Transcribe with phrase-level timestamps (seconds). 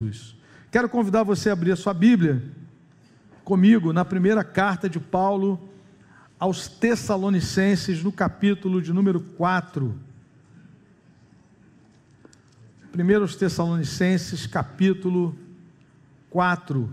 [0.00, 0.36] Jesus.
[0.70, 2.40] Quero convidar você a abrir a sua Bíblia
[3.42, 5.68] comigo na primeira carta de Paulo
[6.38, 9.98] aos Tessalonicenses, no capítulo de número 4.
[12.92, 15.36] Primeiro aos Tessalonicenses, capítulo
[16.30, 16.88] 4.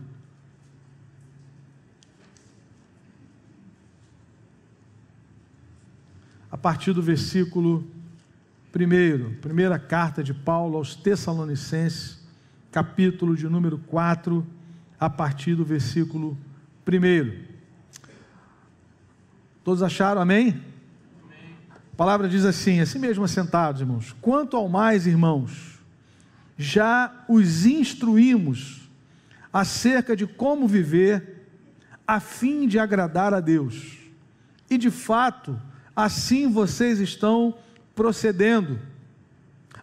[6.49, 7.85] A partir do versículo
[8.75, 12.14] 1, primeira carta de Paulo aos Tessalonicenses,
[12.75, 14.45] capítulo de número 4,
[14.99, 16.37] a partir do versículo
[16.85, 17.45] 1.
[19.63, 20.61] Todos acharam, amém?
[21.23, 21.55] amém?
[21.73, 24.13] A palavra diz assim, assim mesmo assentados, irmãos.
[24.19, 25.79] Quanto ao mais, irmãos,
[26.57, 28.89] já os instruímos
[29.53, 31.47] acerca de como viver
[32.05, 33.99] a fim de agradar a Deus.
[34.69, 35.57] E de fato,
[35.95, 37.57] assim vocês estão
[37.95, 38.77] procedendo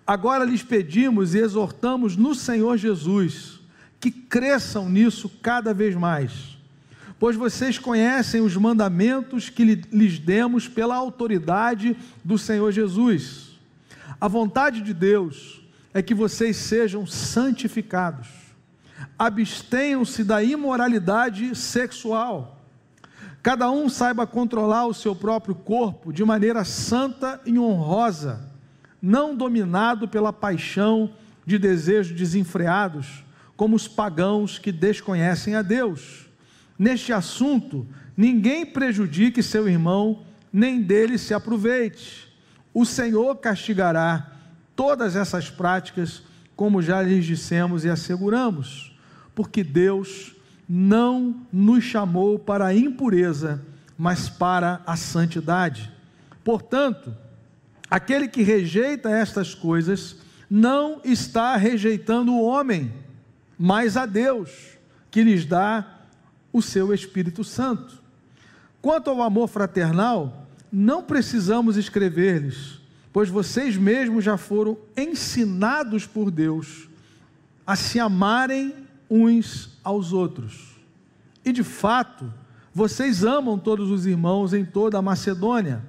[0.06, 3.61] Agora lhes pedimos e exortamos no Senhor Jesus
[4.01, 6.59] que cresçam nisso cada vez mais,
[7.20, 13.61] pois vocês conhecem os mandamentos que lhes demos pela autoridade do Senhor Jesus.
[14.20, 15.62] A vontade de Deus
[15.94, 18.27] é que vocês sejam santificados,
[19.16, 22.61] abstenham-se da imoralidade sexual.
[23.41, 28.52] Cada um saiba controlar o seu próprio corpo de maneira santa e honrosa
[29.03, 31.11] não dominado pela paixão
[31.45, 33.25] de desejos desenfreados,
[33.56, 36.27] como os pagãos que desconhecem a Deus.
[36.78, 37.86] Neste assunto,
[38.17, 40.22] ninguém prejudique seu irmão,
[40.53, 42.33] nem dele se aproveite.
[42.72, 44.33] O Senhor castigará
[44.77, 46.22] todas essas práticas,
[46.55, 48.97] como já lhes dissemos e asseguramos,
[49.34, 50.34] porque Deus
[50.69, 53.62] não nos chamou para a impureza,
[53.98, 55.92] mas para a santidade.
[56.42, 57.14] Portanto,
[57.93, 60.17] Aquele que rejeita estas coisas
[60.48, 62.91] não está rejeitando o homem,
[63.59, 64.79] mas a Deus,
[65.11, 65.99] que lhes dá
[66.51, 68.01] o seu Espírito Santo.
[68.81, 72.81] Quanto ao amor fraternal, não precisamos escrever-lhes,
[73.12, 76.89] pois vocês mesmos já foram ensinados por Deus
[77.66, 78.75] a se amarem
[79.11, 80.78] uns aos outros.
[81.45, 82.33] E de fato,
[82.72, 85.84] vocês amam todos os irmãos em toda a Macedônia.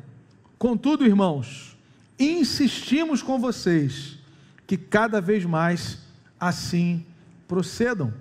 [0.59, 1.72] Contudo, irmãos,
[2.19, 4.18] insistimos com vocês
[4.66, 6.00] que cada vez mais
[6.40, 7.06] assim
[7.47, 8.13] procedam.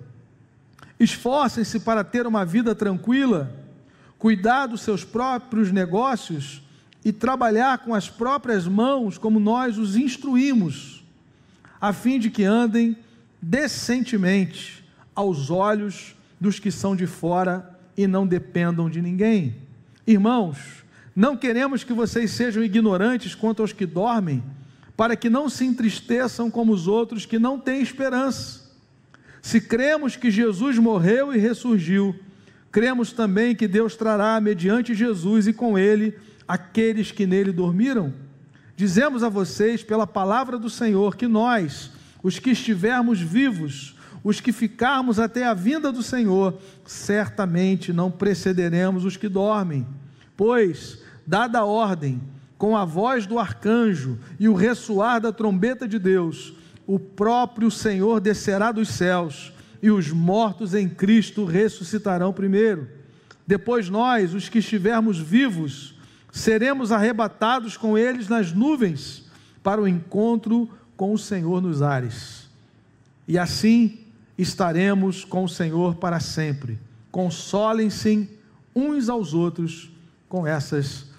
[0.99, 3.53] Esforcem-se para ter uma vida tranquila,
[4.17, 6.61] cuidar dos seus próprios negócios
[7.03, 11.03] e trabalhar com as próprias mãos, como nós os instruímos,
[11.81, 12.95] a fim de que andem
[13.41, 19.55] decentemente aos olhos dos que são de fora e não dependam de ninguém.
[20.07, 20.82] Irmãos,
[21.15, 24.43] não queremos que vocês sejam ignorantes quanto aos que dormem,
[24.97, 28.63] para que não se entristeçam como os outros que não têm esperança.
[29.41, 32.15] Se cremos que Jesus morreu e ressurgiu,
[32.71, 38.13] cremos também que Deus trará, mediante Jesus e com ele, aqueles que nele dormiram.
[38.75, 41.91] Dizemos a vocês, pela palavra do Senhor, que nós,
[42.23, 49.05] os que estivermos vivos, os que ficarmos até a vinda do Senhor, certamente não precederemos
[49.05, 49.85] os que dormem.
[50.35, 52.21] Pois dada a ordem,
[52.57, 56.53] com a voz do arcanjo e o ressoar da trombeta de Deus,
[56.87, 59.51] o próprio Senhor descerá dos céus
[59.81, 62.87] e os mortos em Cristo ressuscitarão primeiro.
[63.45, 65.95] Depois nós, os que estivermos vivos,
[66.31, 69.25] seremos arrebatados com eles nas nuvens
[69.61, 72.49] para o encontro com o Senhor nos ares.
[73.27, 73.99] E assim
[74.37, 76.79] estaremos com o Senhor para sempre.
[77.11, 78.29] Consolem-se
[78.75, 79.91] uns aos outros
[80.27, 81.12] com essas palavras.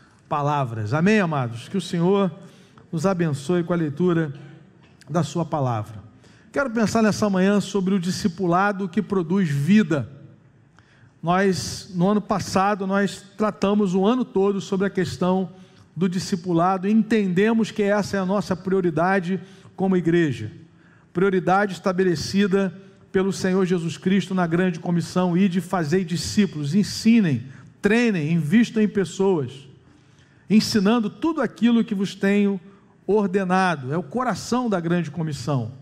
[0.92, 1.68] Amém, amados?
[1.68, 2.32] Que o Senhor
[2.90, 4.32] nos abençoe com a leitura
[5.08, 6.02] da Sua palavra.
[6.52, 10.08] Quero pensar nessa manhã sobre o discipulado que produz vida.
[11.22, 15.50] Nós, no ano passado, nós tratamos o ano todo sobre a questão
[15.96, 19.40] do discipulado entendemos que essa é a nossa prioridade
[19.76, 20.50] como igreja.
[21.12, 22.74] Prioridade estabelecida
[23.12, 27.44] pelo Senhor Jesus Cristo na grande comissão e de fazer discípulos, ensinem,
[27.80, 29.72] treinem, invistam em pessoas
[30.48, 32.60] ensinando tudo aquilo que vos tenho
[33.06, 33.92] ordenado.
[33.92, 35.72] É o coração da grande comissão.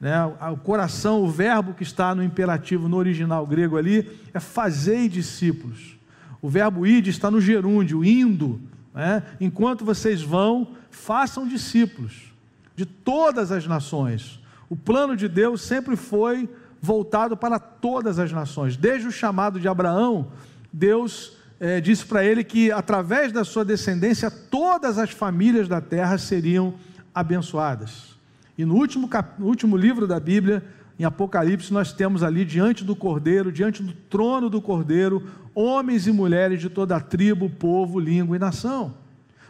[0.00, 0.14] Né?
[0.52, 5.96] O coração, o verbo que está no imperativo no original grego ali, é fazer discípulos.
[6.40, 8.60] O verbo id está no gerúndio, indo.
[8.94, 9.22] Né?
[9.40, 12.32] Enquanto vocês vão, façam discípulos
[12.76, 14.40] de todas as nações.
[14.70, 16.48] O plano de Deus sempre foi
[16.80, 18.76] voltado para todas as nações.
[18.76, 20.28] Desde o chamado de Abraão,
[20.72, 26.16] Deus é, disse para ele que através da sua descendência todas as famílias da terra
[26.18, 26.74] seriam
[27.14, 28.16] abençoadas.
[28.56, 29.40] E no último, cap...
[29.40, 30.64] no último livro da Bíblia,
[30.98, 35.24] em Apocalipse nós temos ali diante do Cordeiro, diante do trono do Cordeiro,
[35.54, 38.94] homens e mulheres de toda a tribo, povo, língua e nação.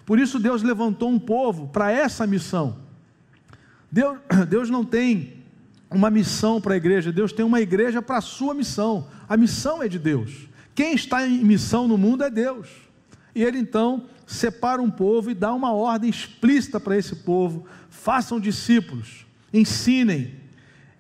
[0.04, 2.76] Por isso Deus levantou um povo para essa missão.
[3.90, 4.18] Deus,
[4.48, 5.34] Deus não tem
[5.90, 9.06] uma missão para a igreja, Deus tem uma igreja para a sua missão.
[9.28, 10.48] A missão é de Deus.
[10.78, 12.68] Quem está em missão no mundo é Deus.
[13.34, 18.38] E ele então separa um povo e dá uma ordem explícita para esse povo: façam
[18.38, 20.36] discípulos, ensinem.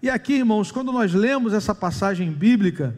[0.02, 2.92] E aqui, irmãos, quando nós lemos essa passagem bíblica,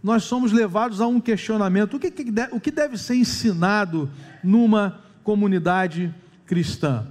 [0.00, 2.14] nós somos levados a um questionamento: o que,
[2.52, 4.08] o que deve ser ensinado
[4.40, 6.14] numa comunidade
[6.46, 7.08] cristã?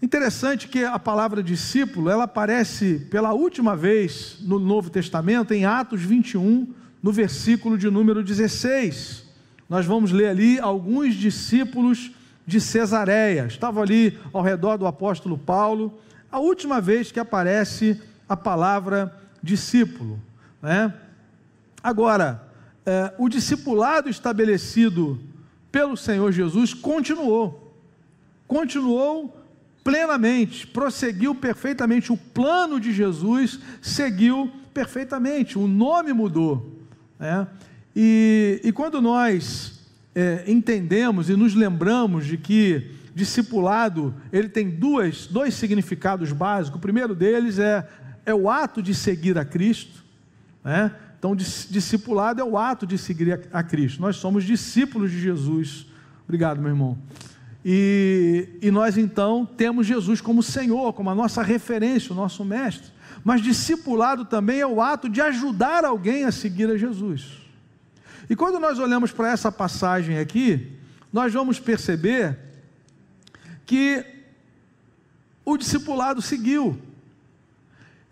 [0.00, 6.00] Interessante que a palavra discípulo, ela aparece pela última vez no Novo Testamento, em Atos
[6.00, 6.72] 21,
[7.04, 9.24] no versículo de número 16.
[9.68, 12.10] Nós vamos ler ali alguns discípulos
[12.46, 15.92] de Cesareia, estavam ali ao redor do apóstolo Paulo,
[16.32, 20.18] a última vez que aparece a palavra discípulo.
[20.62, 20.94] Né?
[21.82, 22.48] Agora,
[22.86, 25.20] é, o discipulado estabelecido
[25.70, 27.76] pelo Senhor Jesus continuou,
[28.48, 29.44] continuou
[29.82, 32.10] plenamente, prosseguiu perfeitamente.
[32.10, 36.74] O plano de Jesus seguiu perfeitamente, o nome mudou.
[37.18, 37.46] Né?
[37.94, 39.80] E, e quando nós
[40.14, 46.82] é, entendemos e nos lembramos de que discipulado ele tem duas, dois significados básicos, o
[46.82, 47.88] primeiro deles é,
[48.26, 50.04] é o ato de seguir a Cristo.
[50.64, 50.90] Né?
[51.18, 54.02] Então, discipulado é o ato de seguir a, a Cristo.
[54.02, 55.86] Nós somos discípulos de Jesus.
[56.24, 56.98] Obrigado, meu irmão.
[57.64, 62.90] E, e nós então temos Jesus como Senhor, como a nossa referência, o nosso mestre.
[63.24, 67.38] Mas discipulado também é o ato de ajudar alguém a seguir a Jesus.
[68.28, 70.72] E quando nós olhamos para essa passagem aqui,
[71.10, 72.38] nós vamos perceber
[73.64, 74.04] que
[75.44, 76.78] o discipulado seguiu,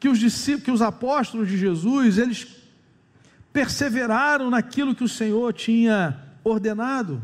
[0.00, 2.46] que os discípulos, que os apóstolos de Jesus, eles
[3.52, 7.22] perseveraram naquilo que o Senhor tinha ordenado.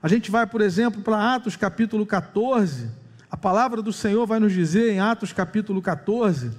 [0.00, 2.88] A gente vai, por exemplo, para Atos capítulo 14.
[3.30, 6.52] A palavra do Senhor vai nos dizer em Atos capítulo 14,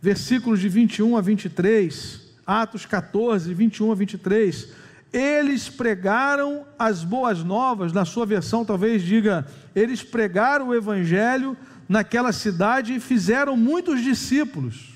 [0.00, 2.20] versículos de 21 a 23.
[2.46, 4.68] Atos 14, 21 a 23.
[5.12, 11.56] Eles pregaram as boas novas, na sua versão talvez diga, eles pregaram o evangelho
[11.88, 14.94] naquela cidade e fizeram muitos discípulos.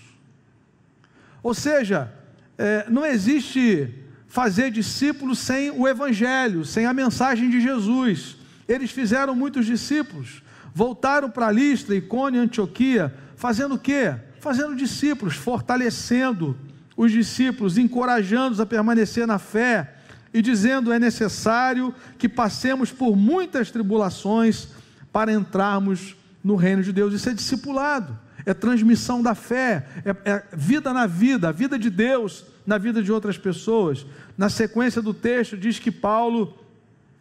[1.42, 2.12] Ou seja,
[2.58, 3.94] é, não existe
[4.28, 8.36] fazer discípulos sem o Evangelho, sem a mensagem de Jesus.
[8.68, 10.42] Eles fizeram muitos discípulos,
[10.72, 14.14] voltaram para Listra, Icônia, Antioquia, fazendo o quê?
[14.40, 16.56] Fazendo discípulos, fortalecendo
[16.96, 19.94] os discípulos, encorajando-os a permanecer na fé
[20.32, 24.68] e dizendo: é necessário que passemos por muitas tribulações
[25.12, 27.12] para entrarmos no reino de Deus.
[27.12, 31.90] Isso é discipulado, é transmissão da fé, é, é vida na vida, a vida de
[31.90, 34.06] Deus na vida de outras pessoas.
[34.38, 36.56] Na sequência do texto, diz que Paulo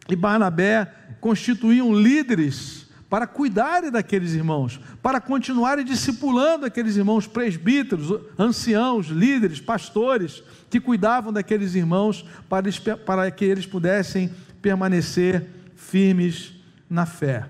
[0.08, 2.79] e Barnabé constituíam líderes
[3.10, 11.32] para cuidarem daqueles irmãos, para continuarem discipulando aqueles irmãos presbíteros, anciãos, líderes, pastores, que cuidavam
[11.32, 12.70] daqueles irmãos para,
[13.04, 14.30] para que eles pudessem
[14.62, 16.52] permanecer firmes
[16.88, 17.48] na fé.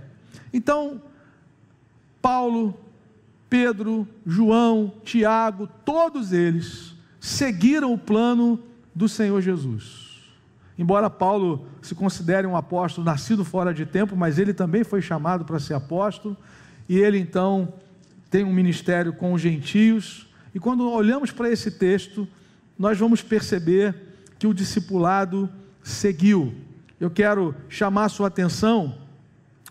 [0.51, 1.03] Então,
[2.23, 2.75] Paulo,
[3.51, 8.59] Pedro, João, Tiago, todos eles seguiram o plano
[8.95, 10.10] do Senhor Jesus.
[10.81, 15.45] Embora Paulo se considere um apóstolo nascido fora de tempo, mas ele também foi chamado
[15.45, 16.35] para ser apóstolo,
[16.89, 17.75] e ele então
[18.31, 20.27] tem um ministério com os gentios.
[20.55, 22.27] E quando olhamos para esse texto,
[22.79, 23.95] nós vamos perceber
[24.39, 25.51] que o discipulado
[25.83, 26.55] seguiu.
[26.99, 28.97] Eu quero chamar sua atenção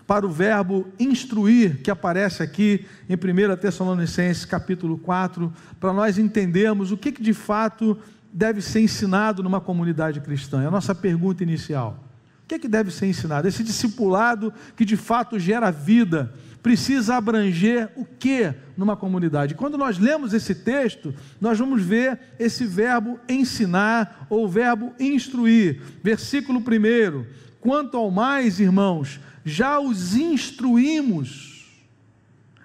[0.06, 6.92] para o verbo instruir, que aparece aqui em 1 Tessalonicenses capítulo 4, para nós entendermos
[6.92, 7.98] o que, que de fato
[8.32, 10.62] deve ser ensinado numa comunidade cristã.
[10.62, 12.04] É a nossa pergunta inicial.
[12.44, 13.48] O que, que deve ser ensinado?
[13.48, 19.56] Esse discipulado que de fato gera vida, precisa abranger o que numa comunidade?
[19.56, 25.82] Quando nós lemos esse texto, nós vamos ver esse verbo ensinar ou verbo instruir.
[26.04, 27.26] Versículo 1:
[27.62, 31.68] Quanto ao mais, irmãos, já os instruímos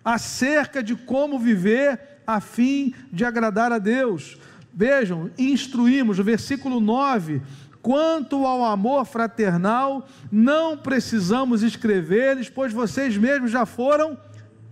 [0.04, 4.38] acerca de como viver a fim de agradar a Deus.
[4.74, 7.40] Vejam, instruímos, no versículo 9:
[7.80, 14.18] quanto ao amor fraternal, não precisamos escrever-lhes, pois vocês mesmos já foram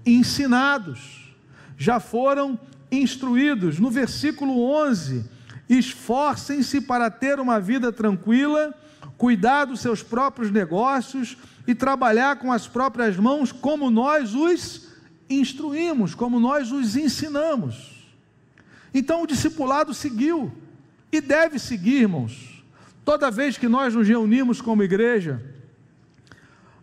[0.04, 1.34] ensinados,
[1.76, 2.58] já foram
[2.90, 3.78] instruídos.
[3.78, 5.24] No versículo 11:
[5.68, 8.74] esforcem-se para ter uma vida tranquila,
[9.16, 14.88] cuidar dos seus próprios negócios e trabalhar com as próprias mãos, como nós os
[15.30, 17.91] instruímos, como nós os ensinamos.
[18.94, 20.52] Então o discipulado seguiu
[21.10, 22.64] e deve seguir, irmãos.
[23.04, 25.42] Toda vez que nós nos reunimos como igreja,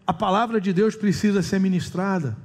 [0.06, 2.36] a palavra de Deus precisa ser ministrada,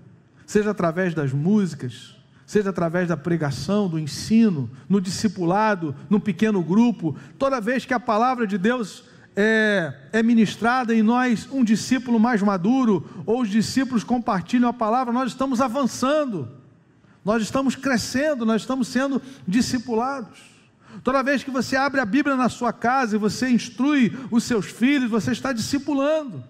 [0.47, 2.14] seja através das músicas,
[2.47, 7.16] seja através da pregação, do ensino, no discipulado, num pequeno grupo.
[7.38, 9.04] Toda vez que a palavra de Deus
[9.35, 15.12] é, é ministrada e nós, um discípulo mais maduro, ou os discípulos compartilham a palavra,
[15.12, 16.49] nós estamos avançando,
[17.25, 20.38] nós estamos crescendo, nós estamos sendo discipulados.
[21.02, 24.66] Toda vez que você abre a Bíblia na sua casa e você instrui os seus
[24.66, 26.45] filhos, você está discipulando.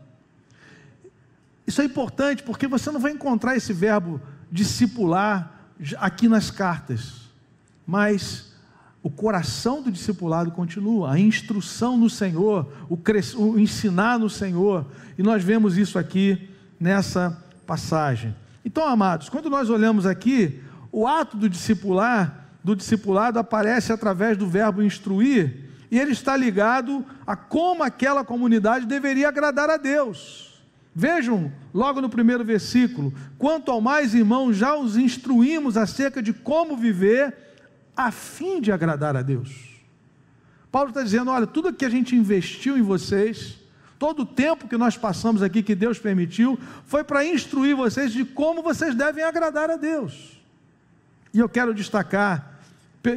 [1.67, 5.53] Isso é importante porque você não vai encontrar esse verbo discipular
[5.99, 7.31] aqui nas cartas,
[7.87, 8.53] mas
[9.03, 12.99] o coração do discipulado continua, a instrução no Senhor, o,
[13.37, 14.87] o ensinar no Senhor,
[15.19, 18.35] e nós vemos isso aqui nessa passagem.
[18.65, 20.63] Então, amados, quando nós olhamos aqui,
[20.95, 27.05] o ato do discipular, do discipulado aparece através do verbo instruir, e ele está ligado
[27.27, 30.63] a como aquela comunidade deveria agradar a Deus.
[30.95, 36.77] Vejam, logo no primeiro versículo: quanto ao mais, irmãos, já os instruímos acerca de como
[36.77, 37.35] viver
[37.97, 39.51] a fim de agradar a Deus.
[40.71, 43.59] Paulo está dizendo: olha, tudo que a gente investiu em vocês,
[43.99, 48.25] todo o tempo que nós passamos aqui, que Deus permitiu, foi para instruir vocês de
[48.25, 50.44] como vocês devem agradar a Deus.
[51.35, 52.61] E eu quero destacar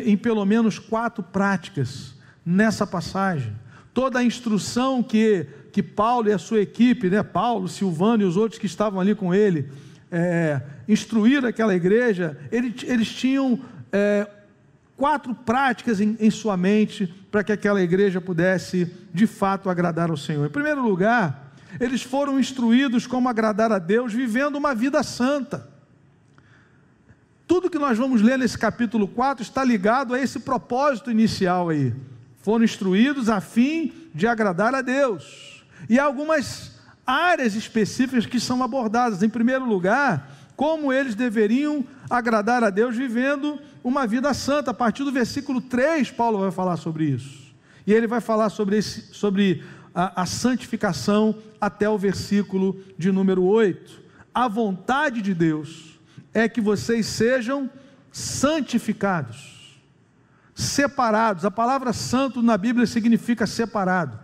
[0.04, 3.56] em pelo menos quatro práticas nessa passagem.
[3.94, 5.48] Toda a instrução que
[5.78, 9.14] que Paulo e a sua equipe, né, Paulo, Silvano e os outros que estavam ali
[9.14, 9.70] com ele,
[10.12, 10.60] é,
[10.90, 13.60] instruíram aquela igreja, eles, eles tinham
[13.92, 14.28] é,
[14.96, 20.18] quatro práticas em, em sua mente para que aquela igreja pudesse de fato agradar ao
[20.18, 20.48] Senhor.
[20.48, 25.70] Em primeiro lugar, eles foram instruídos como agradar a Deus vivendo uma vida santa.
[27.48, 31.96] Tudo que nós vamos ler nesse capítulo 4 está ligado a esse propósito inicial aí.
[32.42, 35.64] Foram instruídos a fim de agradar a Deus.
[35.90, 39.24] E há algumas áreas específicas que são abordadas.
[39.24, 44.72] Em primeiro lugar, como eles deveriam agradar a Deus vivendo uma vida santa.
[44.72, 47.56] A partir do versículo 3, Paulo vai falar sobre isso.
[47.86, 49.64] E ele vai falar sobre, esse, sobre
[49.96, 54.02] a, a santificação até o versículo de número 8.
[54.36, 55.97] A vontade de Deus
[56.38, 57.68] é que vocês sejam
[58.12, 59.80] santificados,
[60.54, 61.44] separados.
[61.44, 64.20] A palavra santo na Bíblia significa separado.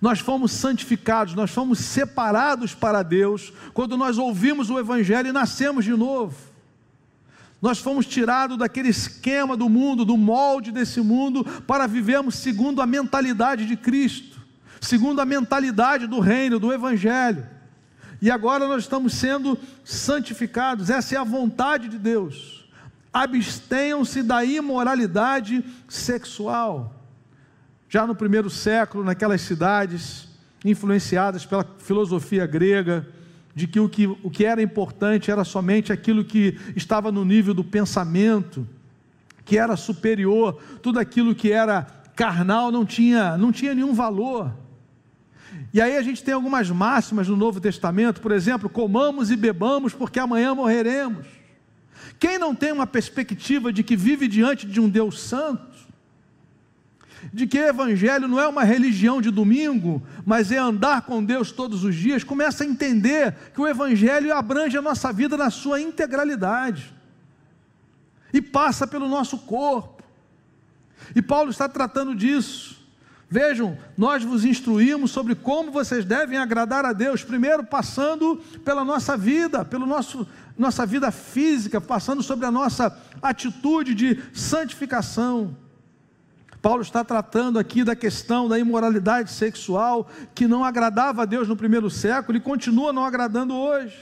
[0.00, 5.84] Nós fomos santificados, nós fomos separados para Deus quando nós ouvimos o Evangelho e nascemos
[5.84, 6.36] de novo.
[7.62, 12.86] Nós fomos tirados daquele esquema do mundo, do molde desse mundo, para vivermos segundo a
[12.86, 14.40] mentalidade de Cristo,
[14.80, 17.57] segundo a mentalidade do reino, do Evangelho.
[18.20, 22.68] E agora nós estamos sendo santificados, essa é a vontade de Deus.
[23.12, 26.94] Abstenham-se da imoralidade sexual.
[27.88, 30.28] Já no primeiro século, naquelas cidades
[30.64, 33.06] influenciadas pela filosofia grega,
[33.54, 37.54] de que o, que o que era importante era somente aquilo que estava no nível
[37.54, 38.66] do pensamento,
[39.44, 41.82] que era superior, tudo aquilo que era
[42.14, 44.52] carnal não tinha, não tinha nenhum valor.
[45.72, 49.92] E aí a gente tem algumas máximas no Novo Testamento, por exemplo, comamos e bebamos
[49.92, 51.26] porque amanhã morreremos.
[52.18, 55.68] Quem não tem uma perspectiva de que vive diante de um Deus santo,
[57.32, 61.84] de que evangelho não é uma religião de domingo, mas é andar com Deus todos
[61.84, 66.94] os dias, começa a entender que o evangelho abrange a nossa vida na sua integralidade
[68.32, 70.02] e passa pelo nosso corpo.
[71.14, 72.77] E Paulo está tratando disso.
[73.30, 79.18] Vejam, nós vos instruímos sobre como vocês devem agradar a Deus, primeiro passando pela nossa
[79.18, 79.84] vida, pela
[80.56, 85.54] nossa vida física, passando sobre a nossa atitude de santificação.
[86.62, 91.56] Paulo está tratando aqui da questão da imoralidade sexual que não agradava a Deus no
[91.56, 93.94] primeiro século e continua não agradando hoje.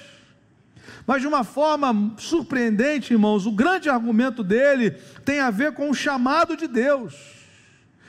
[1.04, 4.92] Mas de uma forma surpreendente, irmãos, o grande argumento dele
[5.24, 7.35] tem a ver com o chamado de Deus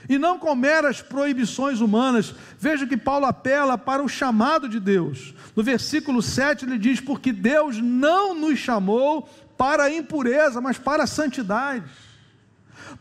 [0.09, 2.33] e não com meras proibições humanas.
[2.57, 5.33] Veja que Paulo apela para o chamado de Deus.
[5.55, 11.03] No versículo 7 ele diz: Porque Deus não nos chamou para a impureza, mas para
[11.03, 11.85] a santidade.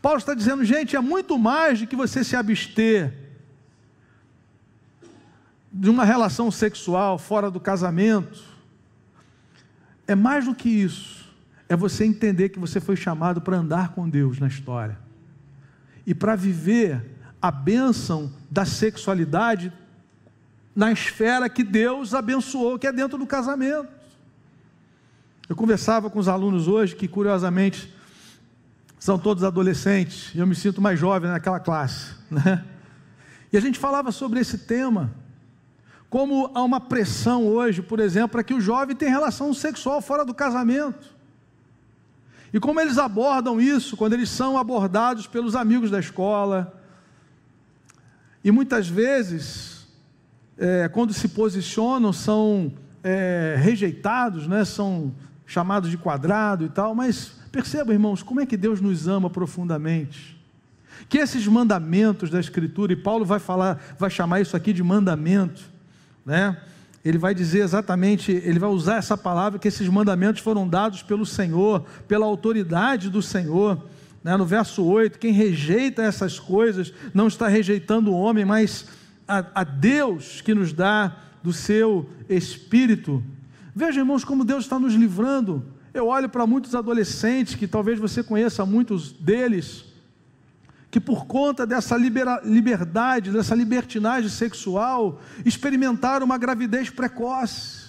[0.01, 3.13] Paulo está dizendo, gente, é muito mais do que você se abster
[5.71, 8.43] de uma relação sexual fora do casamento.
[10.07, 11.27] É mais do que isso.
[11.69, 15.06] É você entender que você foi chamado para andar com Deus na história
[16.07, 17.03] e para viver
[17.41, 19.73] a bênção da sexualidade
[20.73, 23.89] na esfera que Deus abençoou, que é dentro do casamento.
[25.49, 27.93] Eu conversava com os alunos hoje que, curiosamente,
[28.97, 32.63] são todos adolescentes, e eu me sinto mais jovem naquela classe, né?
[33.51, 35.13] E a gente falava sobre esse tema,
[36.09, 40.23] como há uma pressão hoje, por exemplo, para que o jovem tenha relação sexual fora
[40.23, 41.16] do casamento.
[42.53, 46.73] E como eles abordam isso quando eles são abordados pelos amigos da escola.
[48.43, 49.87] E muitas vezes,
[50.57, 52.71] é, quando se posicionam, são
[53.03, 54.63] é, rejeitados, né?
[54.63, 55.13] são
[55.45, 60.37] chamados de quadrado e tal, mas perceba, irmãos, como é que Deus nos ama profundamente.
[61.07, 65.63] Que esses mandamentos da Escritura, e Paulo vai falar, vai chamar isso aqui de mandamento,
[66.25, 66.57] né?
[67.07, 71.25] Ele vai dizer exatamente, ele vai usar essa palavra que esses mandamentos foram dados pelo
[71.25, 73.81] Senhor, pela autoridade do Senhor.
[74.23, 74.35] Né?
[74.35, 78.87] No verso 8, quem rejeita essas coisas não está rejeitando o homem, mas
[79.27, 83.23] a, a Deus que nos dá do seu espírito.
[83.75, 85.63] Veja, irmãos, como Deus está nos livrando.
[85.93, 89.85] Eu olho para muitos adolescentes, que talvez você conheça muitos deles,
[90.89, 97.87] que por conta dessa libera, liberdade, dessa libertinagem sexual, experimentaram uma gravidez precoce.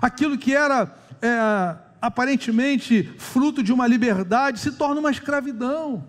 [0.00, 6.04] Aquilo que era é, aparentemente fruto de uma liberdade se torna uma escravidão.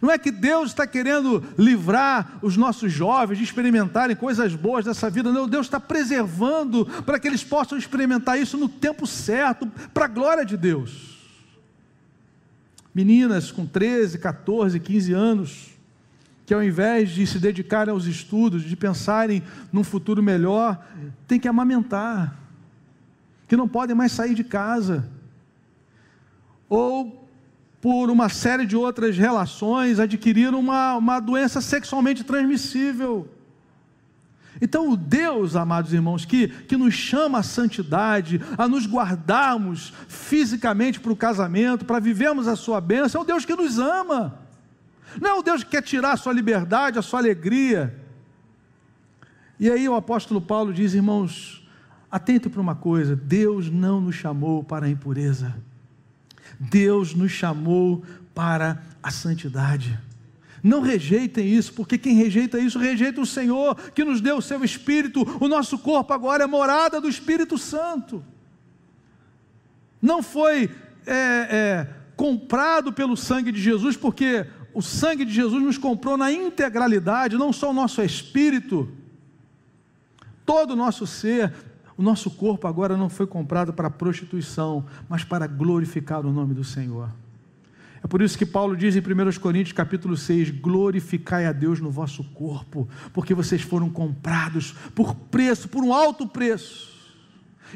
[0.00, 5.08] Não é que Deus está querendo livrar os nossos jovens de experimentarem coisas boas dessa
[5.08, 5.48] vida, não.
[5.48, 10.44] Deus está preservando para que eles possam experimentar isso no tempo certo, para a glória
[10.44, 11.13] de Deus.
[12.94, 15.70] Meninas com 13, 14, 15 anos,
[16.46, 20.86] que ao invés de se dedicarem aos estudos, de pensarem num futuro melhor,
[21.26, 22.38] tem que amamentar,
[23.48, 25.08] que não podem mais sair de casa.
[26.68, 27.28] Ou
[27.80, 33.28] por uma série de outras relações, adquiriram uma, uma doença sexualmente transmissível.
[34.60, 41.00] Então, o Deus, amados irmãos, que, que nos chama à santidade, a nos guardarmos fisicamente
[41.00, 44.38] para o casamento, para vivermos a sua bênção, é o Deus que nos ama.
[45.20, 48.00] Não é o Deus que quer tirar a sua liberdade, a sua alegria.
[49.58, 51.66] E aí o apóstolo Paulo diz, irmãos,
[52.10, 55.54] atente para uma coisa: Deus não nos chamou para a impureza.
[56.58, 59.98] Deus nos chamou para a santidade.
[60.64, 64.64] Não rejeitem isso, porque quem rejeita isso, rejeita o Senhor que nos deu o seu
[64.64, 65.20] Espírito.
[65.38, 68.24] O nosso corpo agora é morada do Espírito Santo.
[70.00, 70.70] Não foi
[71.06, 76.32] é, é, comprado pelo sangue de Jesus, porque o sangue de Jesus nos comprou na
[76.32, 78.88] integralidade, não só o nosso espírito,
[80.46, 81.52] todo o nosso ser,
[81.94, 86.64] o nosso corpo agora não foi comprado para prostituição, mas para glorificar o nome do
[86.64, 87.10] Senhor.
[88.04, 91.90] É por isso que Paulo diz em 1 Coríntios capítulo 6: glorificai a Deus no
[91.90, 96.92] vosso corpo, porque vocês foram comprados por preço, por um alto preço.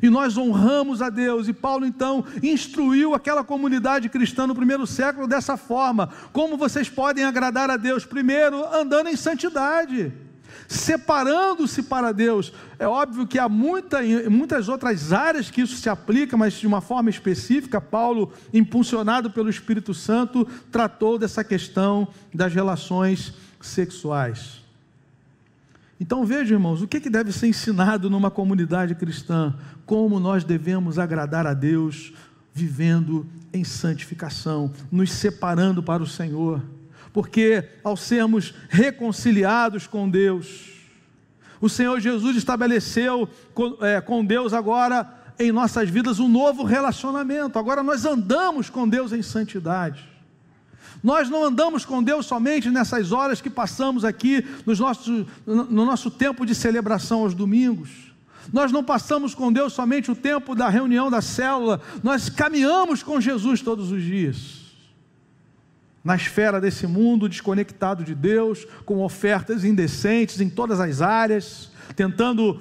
[0.03, 1.49] E nós honramos a Deus.
[1.49, 7.25] E Paulo então instruiu aquela comunidade cristã no primeiro século dessa forma: como vocês podem
[7.25, 8.05] agradar a Deus?
[8.05, 10.13] Primeiro, andando em santidade
[10.69, 12.53] separando-se para Deus.
[12.79, 14.01] É óbvio que há muita,
[14.31, 19.49] muitas outras áreas que isso se aplica, mas de uma forma específica, Paulo, impulsionado pelo
[19.49, 24.61] Espírito Santo, tratou dessa questão das relações sexuais.
[25.99, 29.55] Então veja, irmãos, o que, que deve ser ensinado numa comunidade cristã?
[29.87, 32.13] Como nós devemos agradar a Deus
[32.53, 36.63] vivendo em santificação, nos separando para o Senhor
[37.19, 40.69] porque ao sermos reconciliados com Deus,
[41.61, 43.29] o Senhor Jesus estabeleceu
[43.81, 47.59] é, com Deus agora em nossas vidas um novo relacionamento.
[47.59, 50.09] Agora nós andamos com Deus em santidade.
[51.03, 56.13] Nós não andamos com Deus somente nessas horas que passamos aqui nos nossos, no nosso
[56.13, 57.91] tempo de celebração aos domingos.
[58.53, 63.21] Nós não passamos com Deus somente o tempo da reunião da célula, nós caminhamos com
[63.21, 64.68] Jesus todos os dias
[66.09, 72.59] na esfera desse mundo, desconectado de Deus, com ofertas indecentes em todas as áreas, tentando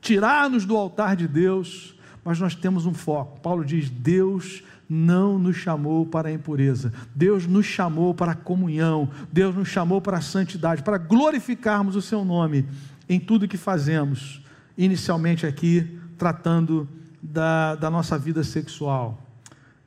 [0.00, 3.38] tirar-nos do altar de Deus, mas nós temos um foco.
[3.38, 9.08] Paulo diz: Deus não nos chamou para a impureza, Deus nos chamou para a comunhão,
[9.30, 12.66] Deus nos chamou para a santidade, para glorificarmos o Seu nome
[13.08, 14.42] em tudo que fazemos,
[14.76, 16.88] inicialmente aqui, tratando
[17.22, 19.22] da, da nossa vida sexual.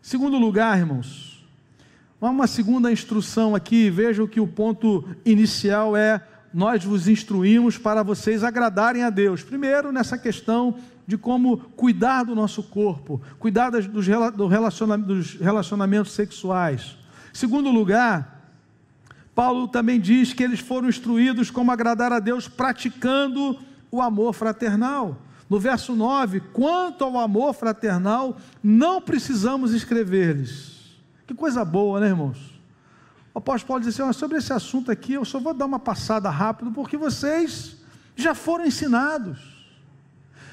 [0.02, 1.31] Segundo lugar, irmãos,
[2.22, 8.44] Uma segunda instrução aqui, vejam que o ponto inicial é: nós vos instruímos para vocês
[8.44, 9.42] agradarem a Deus.
[9.42, 14.06] Primeiro, nessa questão de como cuidar do nosso corpo, cuidar dos, dos
[15.40, 16.96] relacionamentos sexuais.
[17.34, 18.54] Segundo lugar,
[19.34, 23.58] Paulo também diz que eles foram instruídos como agradar a Deus praticando
[23.90, 25.18] o amor fraternal.
[25.50, 30.81] No verso 9, quanto ao amor fraternal, não precisamos escrever-lhes
[31.32, 32.38] Que coisa boa, né, irmãos?
[33.34, 36.30] O apóstolo Paulo diz assim: sobre esse assunto aqui, eu só vou dar uma passada
[36.30, 37.78] rápido, porque vocês
[38.18, 39.40] já foram ensinados.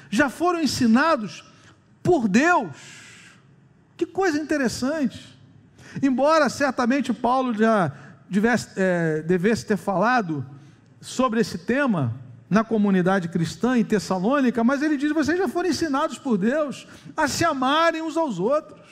[0.09, 1.43] Já foram ensinados
[2.01, 2.77] por Deus.
[3.97, 5.37] Que coisa interessante.
[6.01, 7.91] Embora certamente Paulo já
[8.29, 10.45] devesse, é, devesse ter falado
[11.01, 12.15] sobre esse tema
[12.49, 16.87] na comunidade cristã em Tessalônica, mas ele diz: vocês já foram ensinados por Deus
[17.17, 18.88] a se amarem uns aos outros.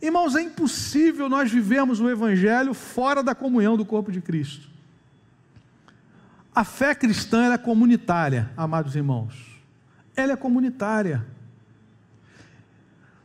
[0.00, 4.68] Irmãos, é impossível nós vivermos o Evangelho fora da comunhão do corpo de Cristo.
[6.54, 9.34] A fé cristã é comunitária, amados irmãos.
[10.16, 11.24] Ela é comunitária.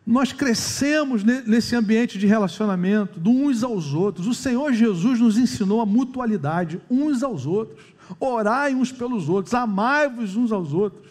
[0.05, 4.27] Nós crescemos nesse ambiente de relacionamento, de uns aos outros.
[4.27, 7.83] O Senhor Jesus nos ensinou a mutualidade, uns aos outros.
[8.19, 11.09] Orai uns pelos outros, amai-vos uns aos outros.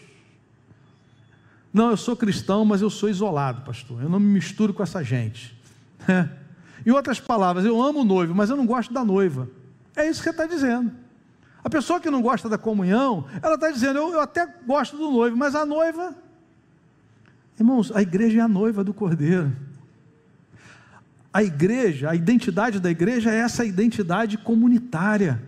[1.75, 4.01] Não, eu sou cristão, mas eu sou isolado, pastor.
[4.01, 5.59] Eu não me misturo com essa gente.
[6.07, 6.29] É.
[6.87, 9.49] Em outras palavras, eu amo o noivo, mas eu não gosto da noiva.
[9.97, 10.93] É isso que ele está dizendo.
[11.65, 15.11] A pessoa que não gosta da comunhão, ela está dizendo, eu, eu até gosto do
[15.11, 16.15] noivo, mas a noiva.
[17.59, 19.51] Irmãos, a igreja é a noiva do cordeiro.
[21.33, 25.43] A igreja, a identidade da igreja é essa identidade comunitária.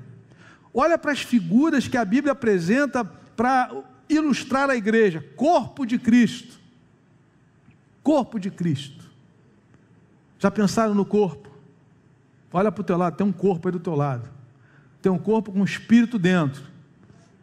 [0.74, 3.70] Olha para as figuras que a Bíblia apresenta para
[4.09, 6.59] ilustrar a igreja: corpo de Cristo.
[8.03, 9.05] Corpo de Cristo.
[10.38, 11.51] Já pensaram no corpo?
[12.53, 14.29] Olha para o teu lado, tem um corpo aí do teu lado.
[15.03, 16.62] Tem um corpo com um espírito dentro.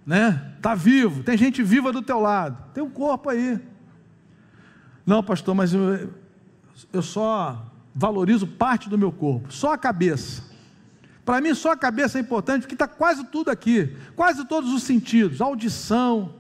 [0.06, 0.54] Né?
[0.58, 2.58] Está vivo, tem gente viva do teu lado.
[2.74, 3.60] Tem um corpo aí.
[5.06, 6.10] Não, pastor, mas eu,
[6.92, 10.44] eu só valorizo parte do meu corpo, só a cabeça.
[11.26, 14.84] Para mim, só a cabeça é importante, porque está quase tudo aqui, quase todos os
[14.84, 16.36] sentidos: audição,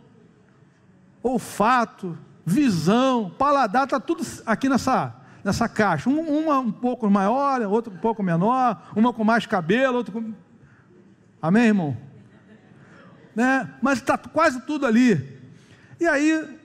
[1.23, 6.09] olfato, visão, paladar, está tudo aqui nessa, nessa caixa.
[6.09, 10.33] Uma um pouco maior, outra um pouco menor, uma com mais cabelo, outra com.
[11.41, 11.97] Amém, irmão?
[13.33, 13.69] Né?
[13.81, 15.39] Mas está quase tudo ali.
[15.99, 16.59] E aí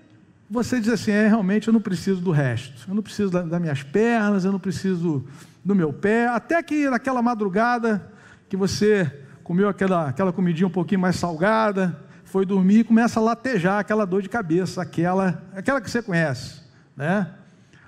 [0.50, 2.86] você diz assim: é, realmente eu não preciso do resto.
[2.88, 5.24] Eu não preciso das minhas pernas, eu não preciso
[5.64, 6.26] do meu pé.
[6.26, 8.12] Até que naquela madrugada
[8.48, 13.22] que você comeu aquela, aquela comidinha um pouquinho mais salgada, foi dormir e começa a
[13.22, 16.60] latejar aquela dor de cabeça, aquela, aquela que você conhece,
[16.96, 17.30] né?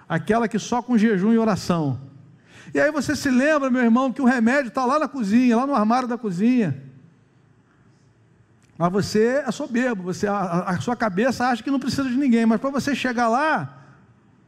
[0.08, 2.00] aquela que só com jejum e oração.
[2.72, 5.66] E aí você se lembra, meu irmão, que o remédio está lá na cozinha, lá
[5.66, 6.82] no armário da cozinha.
[8.78, 12.46] Mas você é soberbo, você, a, a sua cabeça acha que não precisa de ninguém,
[12.46, 13.84] mas para você chegar lá,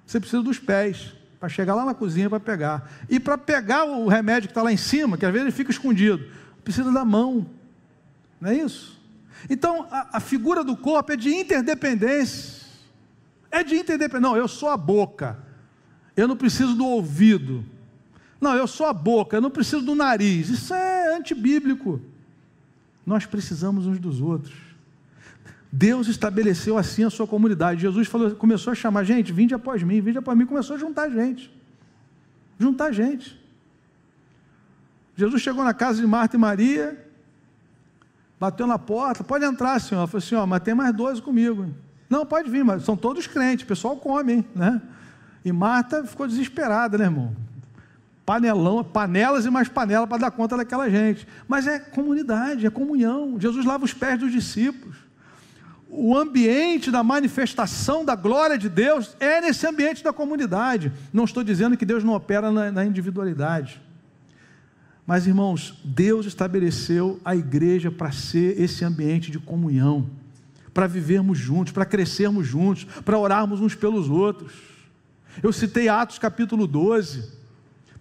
[0.06, 2.90] você precisa dos pés, para chegar lá na cozinha para pegar.
[3.10, 5.70] E para pegar o remédio que está lá em cima, que às vezes ele fica
[5.70, 6.24] escondido,
[6.64, 7.46] precisa da mão.
[8.40, 9.01] Não é isso?
[9.48, 12.62] Então, a, a figura do corpo é de interdependência.
[13.50, 14.20] É de interdependência.
[14.20, 15.38] Não, eu sou a boca.
[16.16, 17.64] Eu não preciso do ouvido.
[18.40, 20.48] Não, eu sou a boca, eu não preciso do nariz.
[20.48, 22.00] Isso é antibíblico.
[23.06, 24.54] Nós precisamos uns dos outros.
[25.70, 27.80] Deus estabeleceu assim a sua comunidade.
[27.80, 31.08] Jesus falou, começou a chamar gente, vinde após mim, vinde após mim, começou a juntar
[31.08, 31.50] gente.
[32.58, 33.40] Juntar gente.
[35.16, 37.06] Jesus chegou na casa de Marta e Maria,
[38.42, 40.08] bateu na porta, pode entrar, senhor.
[40.12, 41.68] Assim: ó, mas tem mais dois comigo.
[42.10, 44.82] Não, pode vir, mas são todos crentes, o pessoal come, hein, né?
[45.44, 47.36] E Marta ficou desesperada, né, irmão?
[48.26, 51.26] Panelão, panelas e mais panelas para dar conta daquela gente.
[51.46, 53.36] Mas é comunidade, é comunhão.
[53.38, 54.96] Jesus lava os pés dos discípulos.
[55.88, 60.92] O ambiente da manifestação da glória de Deus é nesse ambiente da comunidade.
[61.12, 63.80] Não estou dizendo que Deus não opera na, na individualidade.
[65.06, 70.08] Mas, irmãos, Deus estabeleceu a igreja para ser esse ambiente de comunhão,
[70.72, 74.52] para vivermos juntos, para crescermos juntos, para orarmos uns pelos outros.
[75.42, 77.42] Eu citei Atos capítulo 12.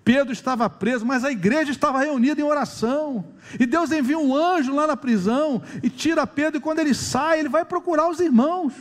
[0.03, 3.25] Pedro estava preso, mas a igreja estava reunida em oração.
[3.59, 7.39] E Deus envia um anjo lá na prisão e tira Pedro, e quando ele sai,
[7.39, 8.73] ele vai procurar os irmãos.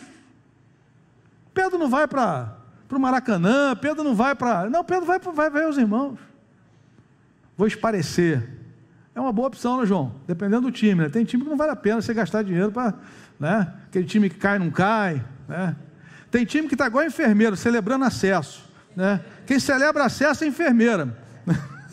[1.52, 2.56] Pedro não vai para
[2.90, 4.68] o Maracanã, Pedro não vai para.
[4.70, 6.29] Não, Pedro vai, vai ver os irmãos.
[7.60, 8.42] Vou esparecer.
[9.14, 10.14] É uma boa opção, né, João?
[10.26, 11.02] Dependendo do time.
[11.02, 11.10] Né?
[11.10, 12.94] Tem time que não vale a pena você gastar dinheiro para.
[13.38, 13.70] Né?
[13.86, 15.22] Aquele time que cai, não cai.
[15.46, 15.76] Né?
[16.30, 18.64] Tem time que está igual enfermeiro, celebrando acesso.
[18.96, 19.20] Né?
[19.44, 21.14] Quem celebra acesso é enfermeira.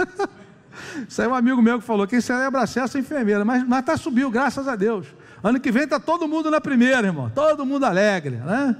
[1.05, 3.43] Isso aí é um amigo meu que falou: quem celebra acesso é enfermeira.
[3.43, 5.07] Mas está subiu, graças a Deus.
[5.43, 7.29] Ano que vem está todo mundo na primeira, irmão.
[7.29, 8.37] Todo mundo alegre.
[8.37, 8.73] Né?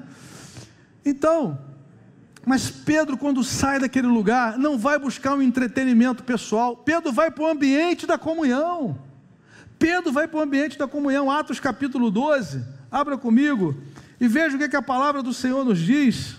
[1.04, 1.60] Então,
[2.48, 6.78] mas Pedro, quando sai daquele lugar, não vai buscar um entretenimento pessoal.
[6.78, 8.98] Pedro vai para o ambiente da comunhão.
[9.78, 11.30] Pedro vai para o ambiente da comunhão.
[11.30, 12.64] Atos capítulo 12.
[12.90, 13.76] Abra comigo.
[14.18, 16.38] E veja o que, que a palavra do Senhor nos diz.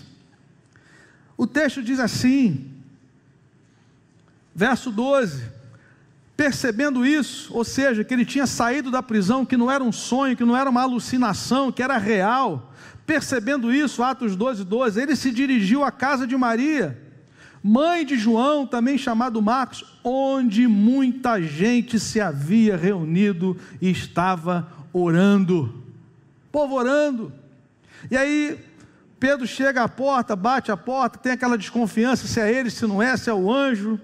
[1.37, 2.71] O texto diz assim:
[4.55, 5.43] Verso 12.
[6.35, 10.35] Percebendo isso, ou seja, que ele tinha saído da prisão, que não era um sonho,
[10.35, 12.68] que não era uma alucinação, que era real.
[13.09, 16.95] Percebendo isso, Atos 12, 12, ele se dirigiu à casa de Maria,
[17.63, 25.83] mãe de João, também chamado Marcos, onde muita gente se havia reunido e estava orando.
[26.51, 27.33] Povo orando.
[28.11, 28.59] E aí
[29.19, 33.01] Pedro chega à porta, bate a porta, tem aquela desconfiança se é ele, se não
[33.01, 33.99] é, se é o anjo.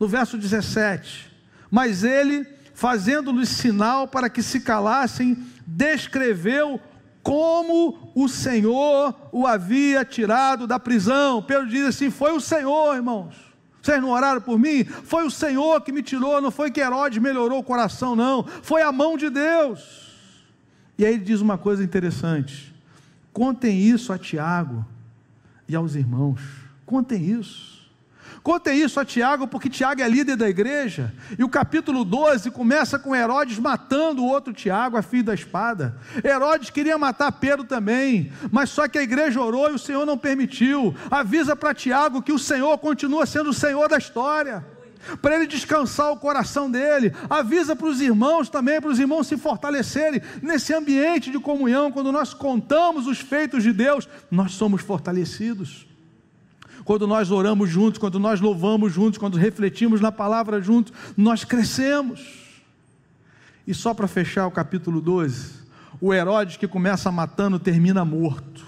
[0.00, 1.30] No verso 17:
[1.70, 6.80] Mas ele, fazendo-lhes sinal para que se calassem, descreveu
[7.22, 11.42] como o Senhor o havia tirado da prisão.
[11.42, 13.34] Pedro diz assim: Foi o Senhor, irmãos.
[13.82, 14.84] Vocês não oraram por mim?
[14.84, 18.44] Foi o Senhor que me tirou, não foi que Herodes melhorou o coração, não.
[18.44, 20.10] Foi a mão de Deus.
[20.98, 22.74] E aí ele diz uma coisa interessante.
[23.32, 24.84] Contem isso a Tiago
[25.66, 26.40] e aos irmãos.
[26.84, 27.79] Contem isso.
[28.42, 31.12] Contem isso a Tiago, porque Tiago é líder da igreja.
[31.38, 35.96] E o capítulo 12 começa com Herodes matando o outro Tiago, a filha da espada.
[36.24, 40.16] Herodes queria matar Pedro também, mas só que a igreja orou e o Senhor não
[40.16, 40.94] permitiu.
[41.10, 44.64] Avisa para Tiago que o Senhor continua sendo o Senhor da história
[45.20, 47.14] para ele descansar o coração dele.
[47.28, 51.90] Avisa para os irmãos também, para os irmãos se fortalecerem nesse ambiente de comunhão.
[51.90, 55.89] Quando nós contamos os feitos de Deus, nós somos fortalecidos.
[56.90, 62.20] Quando nós oramos juntos, quando nós louvamos juntos, quando refletimos na palavra juntos, nós crescemos.
[63.64, 65.52] E só para fechar o capítulo 12,
[66.00, 68.66] o Herodes que começa matando termina morto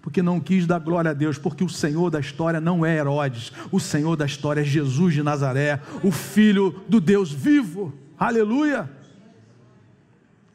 [0.00, 3.52] porque não quis dar glória a Deus, porque o Senhor da história não é Herodes,
[3.70, 7.92] o Senhor da história é Jesus de Nazaré, o Filho do Deus vivo.
[8.18, 8.90] Aleluia!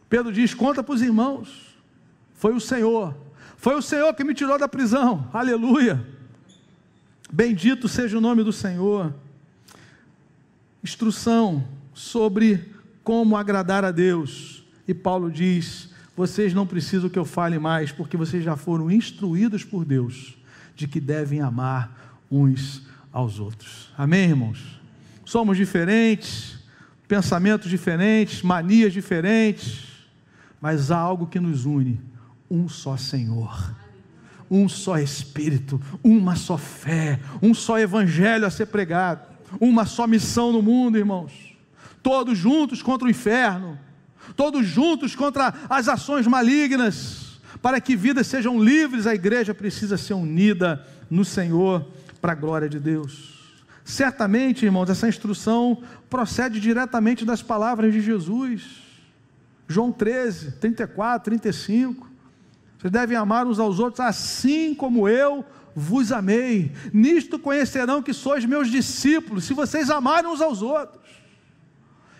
[0.09, 1.77] Pedro diz: conta para os irmãos,
[2.33, 3.15] foi o Senhor,
[3.57, 6.17] foi o Senhor que me tirou da prisão, aleluia!
[7.31, 9.13] Bendito seja o nome do Senhor.
[10.83, 11.63] Instrução
[11.93, 14.63] sobre como agradar a Deus.
[14.87, 19.63] E Paulo diz: vocês não precisam que eu fale mais, porque vocês já foram instruídos
[19.63, 20.37] por Deus
[20.75, 23.91] de que devem amar uns aos outros.
[23.95, 24.81] Amém, irmãos?
[25.23, 26.57] Somos diferentes,
[27.07, 29.87] pensamentos diferentes, manias diferentes,
[30.59, 32.01] mas há algo que nos une:
[32.49, 33.77] um só Senhor
[34.49, 39.21] um só Espírito, uma só fé, um só Evangelho a ser pregado,
[39.59, 41.31] uma só missão no mundo, irmãos.
[42.01, 43.77] Todos juntos contra o inferno,
[44.35, 50.13] todos juntos contra as ações malignas, para que vidas sejam livres, a igreja precisa ser
[50.13, 51.85] unida no Senhor,
[52.21, 53.39] para a glória de Deus.
[53.83, 58.83] Certamente, irmãos, essa instrução procede diretamente das palavras de Jesus.
[59.67, 62.08] João 13, 34, 35.
[62.79, 66.71] Vocês devem amar uns aos outros assim como eu vos amei.
[66.93, 71.03] Nisto conhecerão que sois meus discípulos, se vocês amarem uns aos outros.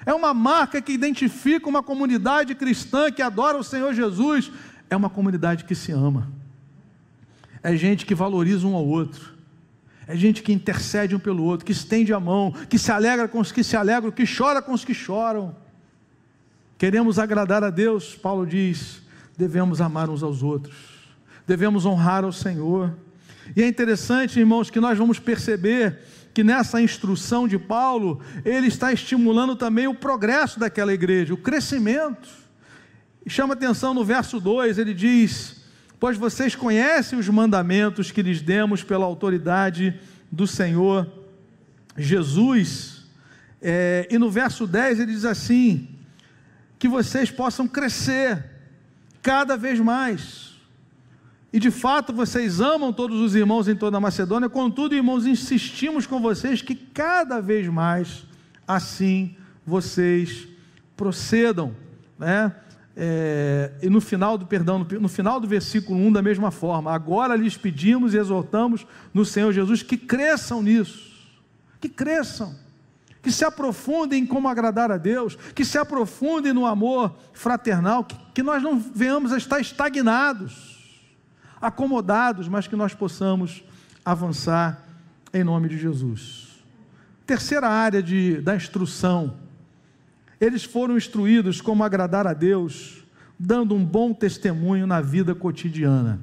[0.05, 4.51] É uma marca que identifica uma comunidade cristã que adora o Senhor Jesus.
[4.89, 6.31] É uma comunidade que se ama.
[7.63, 9.33] É gente que valoriza um ao outro.
[10.07, 13.39] É gente que intercede um pelo outro, que estende a mão, que se alegra com
[13.39, 15.55] os que se alegram, que chora com os que choram.
[16.77, 19.03] Queremos agradar a Deus, Paulo diz,
[19.39, 20.75] devemos amar uns aos outros,
[21.47, 22.93] devemos honrar ao Senhor.
[23.56, 25.97] E é interessante, irmãos, que nós vamos perceber
[26.34, 32.28] que nessa instrução de Paulo, ele está estimulando também o progresso daquela igreja, o crescimento.
[33.25, 35.63] E chama atenção no verso 2, ele diz:
[35.97, 39.97] Pois vocês conhecem os mandamentos que lhes demos pela autoridade
[40.30, 41.10] do Senhor
[41.97, 43.06] Jesus.
[43.62, 45.88] É, e no verso 10 ele diz assim:
[46.78, 48.58] Que vocês possam crescer
[49.21, 50.49] cada vez mais
[51.51, 56.05] e de fato vocês amam todos os irmãos em toda a Macedônia, contudo, irmãos, insistimos
[56.05, 58.25] com vocês que cada vez mais
[58.67, 60.47] assim vocês
[60.95, 61.75] procedam,
[62.17, 62.55] né?
[63.01, 67.36] É, e no final do perdão, no, final do versículo 1, da mesma forma, agora
[67.36, 71.13] lhes pedimos e exortamos no Senhor Jesus que cresçam nisso,
[71.79, 72.53] que cresçam,
[73.21, 78.17] que se aprofundem em como agradar a Deus, que se aprofundem no amor fraternal, que,
[78.36, 80.79] que nós não venhamos a estar estagnados
[81.62, 83.63] acomodados, mas que nós possamos
[84.03, 84.88] avançar
[85.34, 86.47] em nome de Jesus.
[87.25, 89.38] Terceira área de, da instrução.
[90.39, 93.03] Eles foram instruídos como agradar a Deus,
[93.38, 96.19] dando um bom testemunho na vida cotidiana.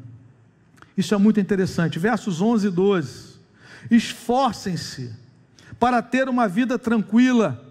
[0.97, 1.99] Isso é muito interessante.
[1.99, 3.37] Versos 11 e 12.
[3.91, 5.15] Esforcem-se
[5.79, 7.63] para ter uma vida tranquila,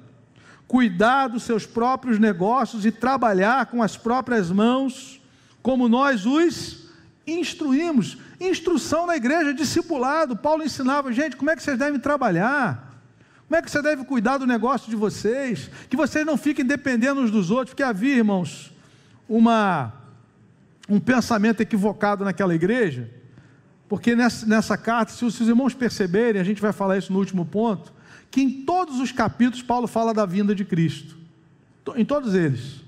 [0.67, 5.21] cuidar dos seus próprios negócios e trabalhar com as próprias mãos,
[5.61, 6.89] como nós os
[7.25, 8.17] instruímos.
[8.39, 10.35] Instrução na igreja, discipulado.
[10.35, 12.93] Paulo ensinava, gente, como é que vocês devem trabalhar?
[13.47, 15.69] Como é que você deve cuidar do negócio de vocês?
[15.89, 18.73] Que vocês não fiquem dependendo uns dos outros, porque havia, irmãos,
[19.29, 19.93] uma,
[20.89, 23.09] um pensamento equivocado naquela igreja,
[23.87, 27.45] porque nessa, nessa carta, se os, irmãos perceberem, a gente vai falar isso no último
[27.45, 27.93] ponto,
[28.31, 31.17] que em todos os capítulos Paulo fala da vinda de Cristo,
[31.95, 32.83] em todos eles.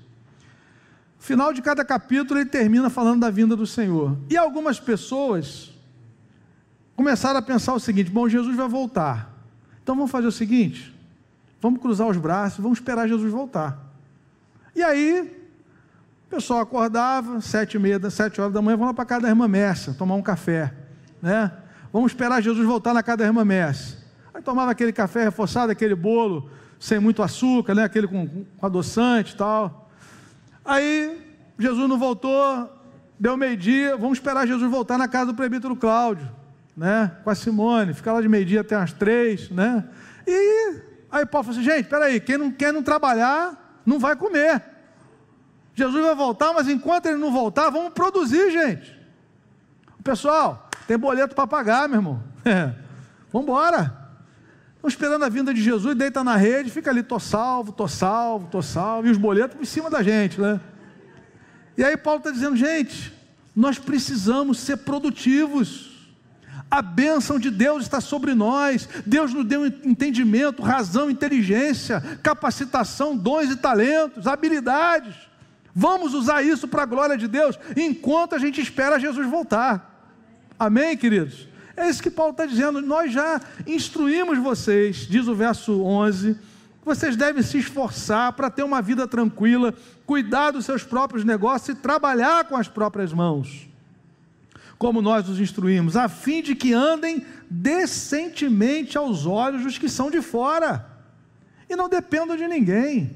[1.18, 4.16] Final de cada capítulo ele termina falando da vinda do Senhor.
[4.30, 5.72] E algumas pessoas
[6.96, 9.34] começaram a pensar o seguinte: bom, Jesus vai voltar.
[9.82, 10.94] Então vamos fazer o seguinte:
[11.60, 13.84] vamos cruzar os braços, vamos esperar Jesus voltar.
[14.74, 15.38] E aí,
[16.26, 19.28] o pessoal acordava, sete e meia, sete horas da manhã, vamos lá para casa da
[19.28, 20.72] irmã Mércia, tomar um café.
[21.20, 21.52] Né?
[21.92, 23.98] Vamos esperar Jesus voltar na casa da irmã Mércia.
[24.32, 27.84] Aí tomava aquele café reforçado, aquele bolo sem muito açúcar, né?
[27.84, 29.90] aquele com, com adoçante e tal.
[30.64, 31.18] Aí,
[31.58, 32.70] Jesus não voltou,
[33.18, 36.38] deu meio-dia, vamos esperar Jesus voltar na casa do presbítero Cláudio
[36.78, 39.84] né, com a Simone, fica lá de meio-dia até umas três, né?
[40.24, 44.62] E aí Paulo falou assim: gente, peraí, quem não quer não trabalhar, não vai comer.
[45.74, 48.96] Jesus vai voltar, mas enquanto ele não voltar, vamos produzir, gente.
[50.04, 52.22] Pessoal, tem boleto para pagar, meu irmão.
[52.44, 52.72] É.
[53.30, 54.08] Vamos embora.
[54.74, 58.48] Estão esperando a vinda de Jesus, deita na rede, fica ali, tô salvo, tô salvo,
[58.50, 60.58] tô salvo, e os boletos em cima da gente, né?
[61.76, 63.12] E aí Paulo está dizendo, gente,
[63.54, 66.08] nós precisamos ser produtivos.
[66.70, 68.88] A bênção de Deus está sobre nós.
[69.04, 75.14] Deus nos deu entendimento, razão, inteligência, capacitação, dons e talentos, habilidades.
[75.74, 79.97] Vamos usar isso para a glória de Deus, enquanto a gente espera Jesus voltar.
[80.58, 81.46] Amém, queridos?
[81.76, 82.80] É isso que Paulo está dizendo.
[82.80, 86.36] Nós já instruímos vocês, diz o verso 11,
[86.84, 91.80] vocês devem se esforçar para ter uma vida tranquila, cuidar dos seus próprios negócios e
[91.80, 93.68] trabalhar com as próprias mãos
[94.78, 100.08] como nós os instruímos, a fim de que andem decentemente aos olhos dos que são
[100.10, 100.86] de fora
[101.68, 103.10] e não dependam de ninguém.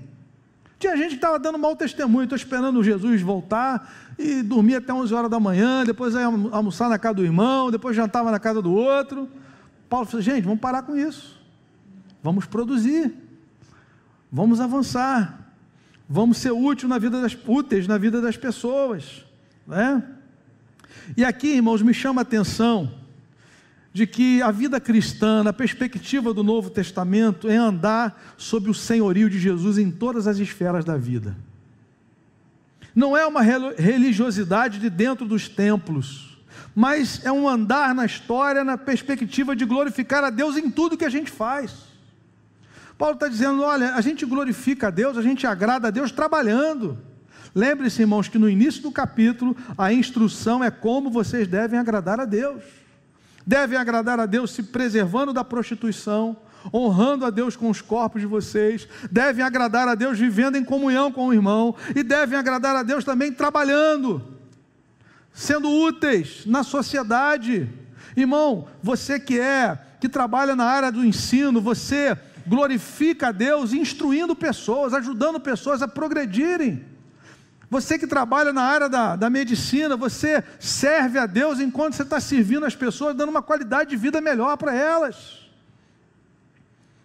[0.79, 5.15] Tinha gente que estava dando mau testemunho, estou esperando Jesus voltar e dormia até 11
[5.15, 8.73] horas da manhã, depois ia almoçar na casa do irmão, depois jantava na casa do
[8.73, 9.29] outro.
[9.89, 11.41] Paulo falou: gente, vamos parar com isso,
[12.23, 13.15] vamos produzir,
[14.31, 15.55] vamos avançar,
[16.09, 19.25] vamos ser úteis na vida das, úteis na vida das pessoas,
[19.67, 20.03] né?
[21.17, 22.91] E aqui, irmãos, me chama a atenção
[23.93, 29.29] de que a vida cristã, na perspectiva do Novo Testamento, é andar sob o senhorio
[29.29, 31.37] de Jesus em todas as esferas da vida.
[32.95, 36.39] Não é uma religiosidade de dentro dos templos,
[36.75, 41.05] mas é um andar na história na perspectiva de glorificar a Deus em tudo que
[41.05, 41.73] a gente faz.
[42.99, 46.99] Paulo está dizendo: olha, a gente glorifica a Deus, a gente agrada a Deus trabalhando.
[47.55, 52.25] Lembre-se, irmãos, que no início do capítulo a instrução é como vocês devem agradar a
[52.25, 52.63] Deus.
[53.47, 56.37] Devem agradar a Deus se preservando da prostituição,
[56.73, 61.11] honrando a Deus com os corpos de vocês, devem agradar a Deus vivendo em comunhão
[61.11, 64.23] com o irmão, e devem agradar a Deus também trabalhando,
[65.33, 67.69] sendo úteis na sociedade.
[68.17, 74.35] Irmão, você que é, que trabalha na área do ensino, você glorifica a Deus instruindo
[74.35, 76.85] pessoas, ajudando pessoas a progredirem.
[77.71, 82.21] Você que trabalha na área da, da medicina, você serve a Deus enquanto você está
[82.21, 85.42] servindo as pessoas, dando uma qualidade de vida melhor para elas.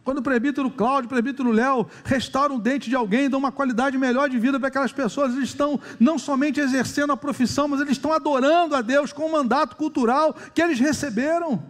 [0.07, 3.97] Quando o presbítero Cláudio, o presbítero Léo restauram um dente de alguém, dão uma qualidade
[3.97, 7.91] melhor de vida para aquelas pessoas, eles estão não somente exercendo a profissão, mas eles
[7.91, 11.61] estão adorando a Deus com o mandato cultural que eles receberam.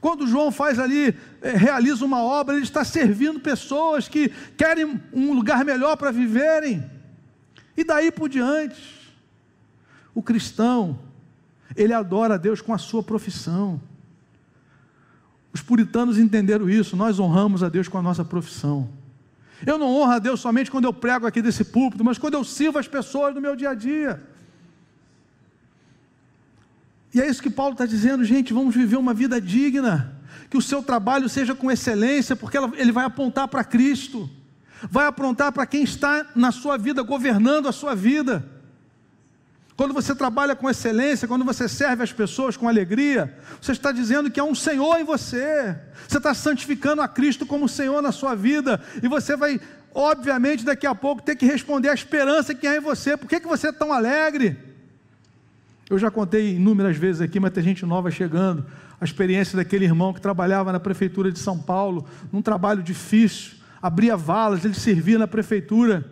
[0.00, 5.32] Quando João faz ali, eh, realiza uma obra, ele está servindo pessoas que querem um
[5.32, 6.84] lugar melhor para viverem.
[7.76, 9.14] E daí por diante,
[10.12, 10.98] o cristão,
[11.76, 13.80] ele adora a Deus com a sua profissão.
[15.52, 18.88] Os puritanos entenderam isso, nós honramos a Deus com a nossa profissão.
[19.66, 22.42] Eu não honro a Deus somente quando eu prego aqui desse púlpito, mas quando eu
[22.42, 24.22] sirvo as pessoas no meu dia a dia.
[27.14, 30.16] E é isso que Paulo está dizendo, gente, vamos viver uma vida digna,
[30.50, 34.28] que o seu trabalho seja com excelência, porque ele vai apontar para Cristo
[34.90, 38.44] vai aprontar para quem está na sua vida, governando a sua vida.
[39.76, 44.30] Quando você trabalha com excelência, quando você serve as pessoas com alegria, você está dizendo
[44.30, 45.76] que há um Senhor em você.
[46.06, 48.80] Você está santificando a Cristo como Senhor na sua vida.
[49.02, 49.60] E você vai,
[49.94, 53.16] obviamente, daqui a pouco ter que responder à esperança que há em você.
[53.16, 54.56] Por que, que você é tão alegre?
[55.88, 58.66] Eu já contei inúmeras vezes aqui, mas tem gente nova chegando.
[59.00, 64.16] A experiência daquele irmão que trabalhava na prefeitura de São Paulo, num trabalho difícil abria
[64.16, 66.04] valas, ele servia na prefeitura.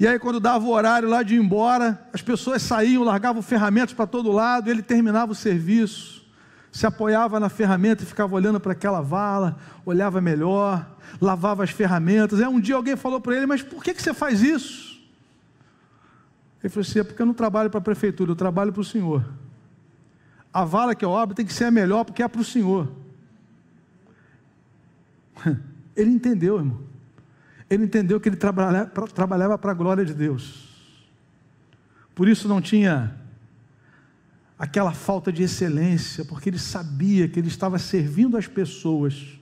[0.00, 3.92] E aí, quando dava o horário lá de ir embora, as pessoas saíam, largavam ferramentas
[3.92, 6.26] para todo lado, ele terminava o serviço,
[6.72, 10.90] se apoiava na ferramenta e ficava olhando para aquela vala, olhava melhor,
[11.20, 12.40] lavava as ferramentas.
[12.40, 14.98] Aí um dia alguém falou para ele: Mas por que, que você faz isso?
[16.62, 18.84] Ele falou assim: É porque eu não trabalho para a prefeitura, eu trabalho para o
[18.84, 19.22] senhor.
[20.50, 22.90] A vala que eu abro tem que ser a melhor porque é para o senhor.
[25.94, 26.89] Ele entendeu, irmão.
[27.70, 30.68] Ele entendeu que ele trabalhava para a glória de Deus.
[32.14, 33.14] Por isso não tinha
[34.58, 39.38] aquela falta de excelência, porque ele sabia que ele estava servindo as pessoas,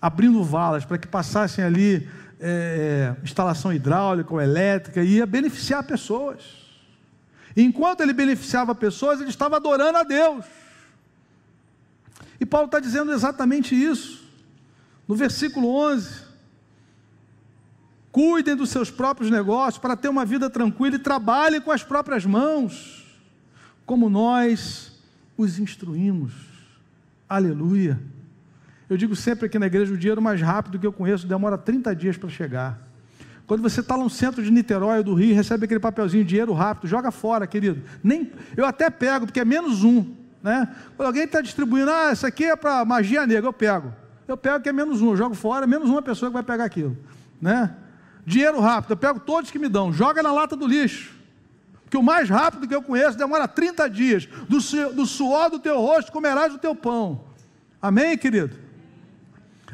[0.00, 2.08] abrindo valas para que passassem ali
[2.40, 6.64] é, instalação hidráulica ou elétrica, e ia beneficiar pessoas.
[7.56, 10.44] E enquanto ele beneficiava pessoas, ele estava adorando a Deus.
[12.38, 14.24] E Paulo está dizendo exatamente isso.
[15.08, 16.25] No versículo 11:
[18.16, 22.24] Cuidem dos seus próprios negócios para ter uma vida tranquila e trabalhem com as próprias
[22.24, 23.04] mãos
[23.84, 24.98] como nós
[25.36, 26.32] os instruímos.
[27.28, 28.00] Aleluia.
[28.88, 31.94] Eu digo sempre aqui na igreja: o dinheiro mais rápido que eu conheço demora 30
[31.94, 32.78] dias para chegar.
[33.46, 36.88] Quando você está no centro de Niterói ou do Rio, recebe aquele papelzinho, dinheiro rápido,
[36.88, 37.82] joga fora, querido.
[38.02, 40.14] Nem, eu até pego, porque é menos um.
[40.42, 40.74] Né?
[40.96, 43.92] Quando alguém está distribuindo, ah, isso aqui é para magia negra, eu pego.
[44.26, 46.64] Eu pego que é menos um, eu jogo fora, menos uma pessoa que vai pegar
[46.64, 46.96] aquilo.
[47.38, 47.76] Né?
[48.26, 51.16] Dinheiro rápido, eu pego todos que me dão, joga na lata do lixo
[51.88, 54.26] que o mais rápido que eu conheço demora 30 dias.
[54.48, 54.58] Do,
[54.92, 57.24] do suor do teu rosto comerás o teu pão.
[57.80, 58.56] Amém, querido?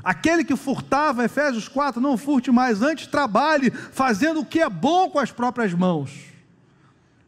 [0.05, 5.09] Aquele que furtava, Efésios 4, não furte mais, antes trabalhe fazendo o que é bom
[5.09, 6.13] com as próprias mãos,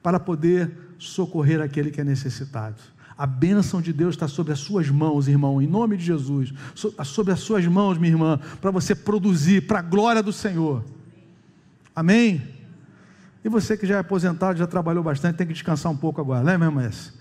[0.03, 2.77] para poder socorrer aquele que é necessitado.
[3.17, 6.53] A bênção de Deus está sobre as suas mãos, irmão, em nome de Jesus.
[7.05, 10.85] Sobre as suas mãos, minha irmã, para você produzir para a glória do Senhor.
[11.95, 12.43] Amém?
[13.45, 16.43] E você que já é aposentado, já trabalhou bastante, tem que descansar um pouco agora,
[16.43, 17.13] né, meu mestre?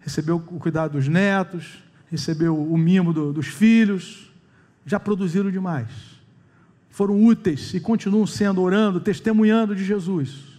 [0.00, 4.32] Recebeu o cuidado dos netos, recebeu o mimo do, dos filhos,
[4.84, 5.88] já produziram demais.
[6.90, 10.58] Foram úteis e continuam sendo, orando, testemunhando de Jesus.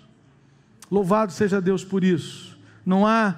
[0.90, 2.58] Louvado seja Deus por isso.
[2.86, 3.36] Não há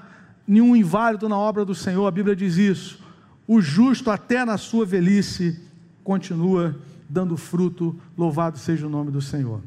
[0.48, 3.00] nenhum inválido na obra do Senhor, a Bíblia diz isso.
[3.48, 5.60] O justo, até na sua velhice,
[6.04, 6.78] continua
[7.10, 8.00] dando fruto.
[8.18, 9.62] Louvado seja o nome do Senhor.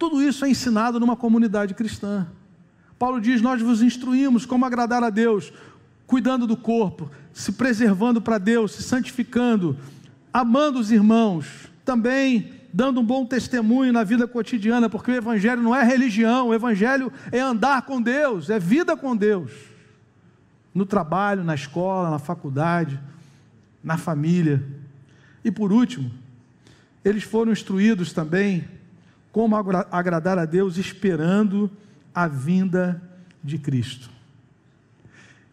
[0.00, 2.26] Tudo isso é ensinado numa comunidade cristã.
[2.98, 5.52] Paulo diz: Nós vos instruímos como agradar a Deus,
[6.06, 9.76] cuidando do corpo, se preservando para Deus, se santificando,
[10.32, 15.76] amando os irmãos, também dando um bom testemunho na vida cotidiana, porque o Evangelho não
[15.76, 19.50] é religião, o Evangelho é andar com Deus, é vida com Deus.
[20.74, 22.98] No trabalho, na escola, na faculdade,
[23.84, 24.66] na família.
[25.44, 26.10] E por último,
[27.04, 28.79] eles foram instruídos também
[29.32, 29.56] como
[29.90, 31.70] agradar a Deus esperando
[32.14, 33.00] a vinda
[33.42, 34.10] de Cristo.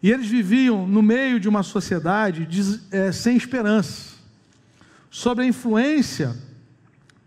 [0.01, 4.15] E eles viviam no meio de uma sociedade de, é, sem esperança,
[5.09, 6.35] sob a influência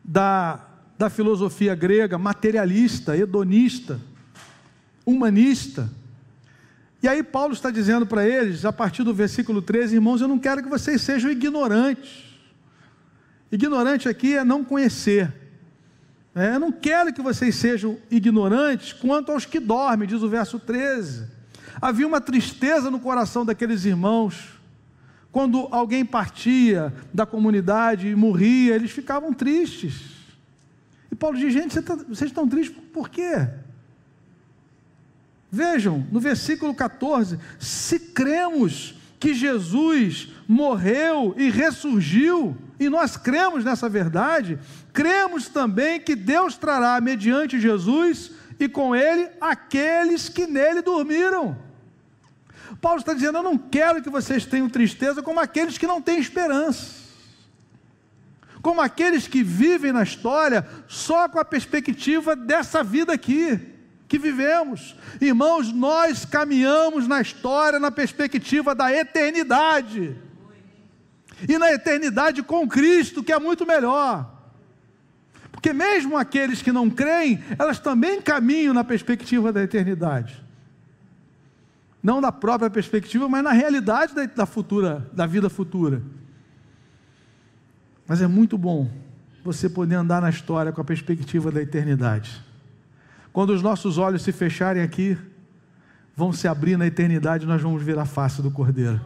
[0.05, 0.61] da,
[0.99, 4.01] da filosofia grega materialista, hedonista,
[5.05, 5.91] humanista.
[7.03, 10.39] E aí Paulo está dizendo para eles, a partir do versículo 13, irmãos, eu não
[10.39, 12.25] quero que vocês sejam ignorantes.
[13.51, 15.40] Ignorante aqui é não conhecer.
[16.35, 20.59] É, eu não quero que vocês sejam ignorantes quanto aos que dormem, diz o verso
[20.59, 21.27] 13.
[21.81, 24.61] Havia uma tristeza no coração daqueles irmãos.
[25.33, 30.03] Quando alguém partia da comunidade e morria, eles ficavam tristes.
[31.11, 33.49] E Paulo diz: gente, tá, vocês estão tristes por quê?
[35.51, 43.91] Vejam, no versículo 14: se cremos que Jesus morreu e ressurgiu, e nós cremos nessa
[43.91, 44.59] verdade,
[44.91, 51.59] cremos também que Deus trará mediante Jesus e com ele aqueles que nele dormiram.
[52.81, 56.19] Paulo está dizendo: Eu não quero que vocês tenham tristeza como aqueles que não têm
[56.19, 56.95] esperança,
[58.63, 63.61] como aqueles que vivem na história só com a perspectiva dessa vida aqui
[64.09, 64.97] que vivemos.
[65.21, 70.17] Irmãos, nós caminhamos na história na perspectiva da eternidade.
[71.49, 74.39] E na eternidade com Cristo, que é muito melhor.
[75.51, 80.43] Porque mesmo aqueles que não creem, elas também caminham na perspectiva da eternidade.
[82.03, 86.03] Não da própria perspectiva, mas na realidade da, da futura, da vida futura.
[88.07, 88.91] Mas é muito bom
[89.45, 92.43] você poder andar na história com a perspectiva da eternidade.
[93.33, 95.17] Quando os nossos olhos se fecharem aqui,
[96.17, 99.01] vão se abrir na eternidade, nós vamos ver a face do Cordeiro,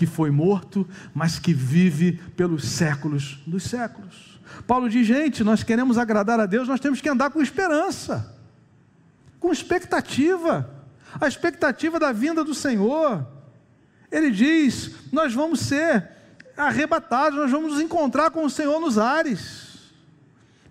[0.00, 4.40] que foi morto, mas que vive pelos séculos dos séculos.
[4.66, 8.34] Paulo diz: gente, nós queremos agradar a Deus, nós temos que andar com esperança,
[9.38, 10.70] com expectativa,
[11.20, 13.26] a expectativa da vinda do Senhor.
[14.10, 16.08] Ele diz: nós vamos ser
[16.56, 19.92] arrebatados, nós vamos nos encontrar com o Senhor nos ares.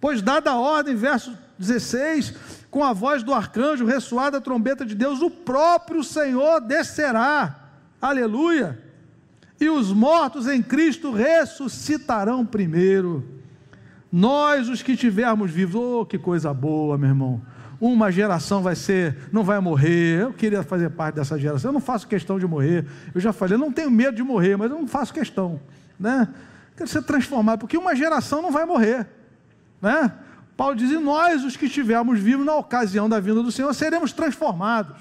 [0.01, 2.34] Pois, dada a ordem, verso 16,
[2.71, 7.69] com a voz do arcanjo, ressoada a trombeta de Deus, o próprio Senhor descerá.
[8.01, 8.88] Aleluia!
[9.60, 13.26] E os mortos em Cristo ressuscitarão primeiro.
[14.12, 17.41] Nós, os que tivermos vivos, oh, que coisa boa, meu irmão.
[17.80, 20.22] Uma geração vai ser, não vai morrer.
[20.22, 21.70] Eu queria fazer parte dessa geração.
[21.70, 22.86] Eu não faço questão de morrer.
[23.14, 25.60] Eu já falei, eu não tenho medo de morrer, mas eu não faço questão,
[25.99, 26.28] né?
[26.76, 29.05] Quero ser transformado, porque uma geração não vai morrer,
[29.82, 30.14] né?
[30.55, 34.12] Paulo diz: e nós, os que estivermos vivos na ocasião da vinda do Senhor, seremos
[34.12, 34.95] transformados.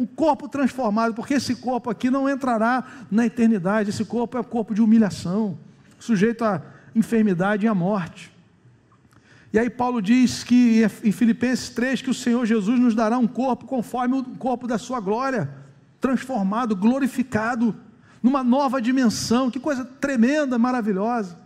[0.00, 3.90] Um corpo transformado, porque esse corpo aqui não entrará na eternidade.
[3.90, 5.58] Esse corpo é um corpo de humilhação,
[5.98, 6.62] sujeito à
[6.96, 8.32] enfermidade e à morte.
[9.52, 13.26] E aí Paulo diz que em Filipenses 3 que o Senhor Jesus nos dará um
[13.26, 15.50] corpo conforme o corpo da sua glória,
[16.00, 17.76] transformado, glorificado,
[18.22, 19.50] numa nova dimensão.
[19.50, 21.36] Que coisa tremenda, maravilhosa.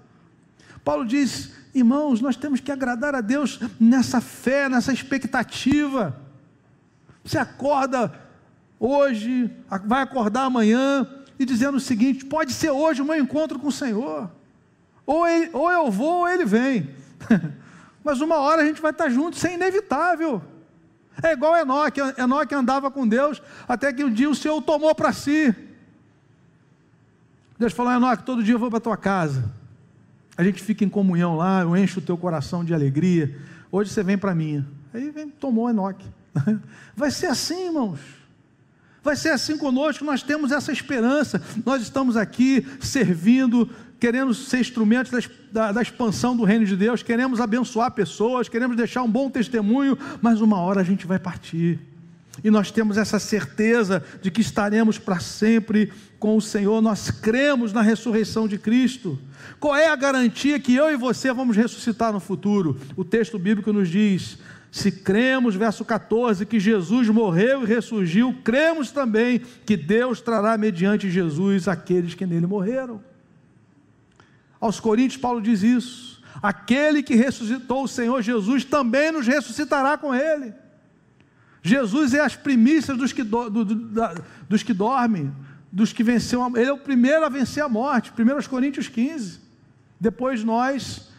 [0.85, 6.21] Paulo diz: irmãos, nós temos que agradar a Deus nessa fé, nessa expectativa.
[7.25, 8.24] Você acorda
[8.85, 9.51] hoje,
[9.87, 11.09] vai acordar amanhã
[11.39, 14.31] e dizendo o seguinte: pode ser hoje o meu encontro com o Senhor.
[15.07, 16.91] Ou, ele, ou eu vou ou ele vem.
[18.05, 20.43] Mas uma hora a gente vai estar junto, isso é inevitável.
[21.23, 24.95] É igual Enoque, Enoque andava com Deus, até que um dia o Senhor o tomou
[24.95, 25.55] para si.
[27.59, 29.51] Deus falou, Enoque, todo dia eu vou para tua casa.
[30.37, 33.39] A gente fica em comunhão lá, eu encho o teu coração de alegria.
[33.71, 34.67] Hoje você vem para mim.
[34.93, 36.07] Aí vem, tomou Enoque.
[36.97, 38.24] Vai ser assim, irmãos.
[39.05, 41.41] Vai ser assim conosco, nós temos essa esperança.
[41.65, 43.69] Nós estamos aqui servindo,
[44.01, 49.03] queremos ser instrumentos da, da, expansão do reino de Deus, queremos abençoar pessoas, queremos deixar
[49.03, 51.79] um bom testemunho, mas uma hora a gente vai partir.
[52.43, 57.75] E nós temos essa certeza de que estaremos para sempre com o Senhor, nós cremos
[57.75, 59.19] na ressurreição de Cristo.
[59.61, 62.81] Qual é a garantia que eu e você vamos ressuscitar no futuro?
[62.97, 64.39] O texto bíblico nos diz:
[64.75, 71.09] se cremos, verso 14, que Jesus morreu e ressurgiu, cremos também que Deus trará mediante
[71.09, 73.01] Jesus aqueles que nele morreram.
[74.61, 76.21] Aos Coríntios, Paulo diz isso.
[76.43, 80.53] Aquele que ressuscitou o Senhor Jesus também nos ressuscitará com ele.
[81.63, 84.17] Jesus é as primícias dos que, do, do, da,
[84.49, 85.33] dos que dormem,
[85.71, 86.43] dos que venceu.
[86.43, 88.11] A, ele é o primeiro a vencer a morte.
[88.11, 89.39] 1 Coríntios 15.
[90.01, 91.14] Depois nós,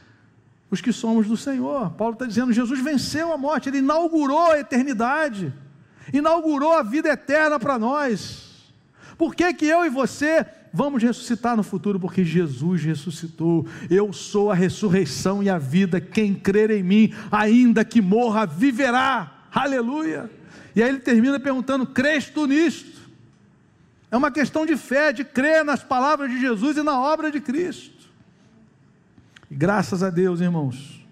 [0.76, 1.92] os que somos do Senhor.
[1.92, 5.52] Paulo está dizendo: Jesus venceu a morte, ele inaugurou a eternidade,
[6.14, 8.46] inaugurou a vida eterna para nós.
[9.18, 10.46] Por que, que eu e você
[10.78, 13.66] Vamos ressuscitar no futuro, porque Jesus ressuscitou.
[13.90, 16.02] Eu sou a ressurreição e a vida.
[16.02, 19.46] Quem crer em mim, ainda que morra, viverá.
[19.54, 20.30] Aleluia.
[20.76, 23.10] E aí ele termina perguntando: crês tu nisto?
[24.12, 27.40] É uma questão de fé, de crer nas palavras de Jesus e na obra de
[27.40, 27.95] Cristo.
[29.50, 31.06] Graças a Deus, irmãos,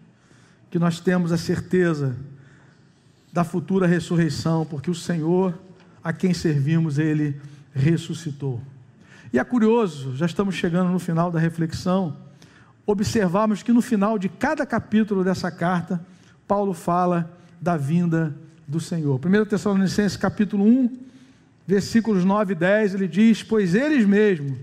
[0.70, 2.16] que nós temos a certeza
[3.32, 5.54] da futura ressurreição, porque o Senhor
[6.04, 7.40] a quem servimos, ele
[7.74, 8.62] ressuscitou.
[9.32, 12.18] E é curioso, já estamos chegando no final da reflexão,
[12.86, 16.06] observarmos que no final de cada capítulo dessa carta,
[16.46, 17.32] Paulo fala
[17.62, 18.36] da vinda
[18.68, 19.20] do Senhor.
[19.26, 20.98] 1 Tessalonicenses capítulo 1,
[21.66, 24.58] versículos 9 e 10, ele diz: Pois eles mesmos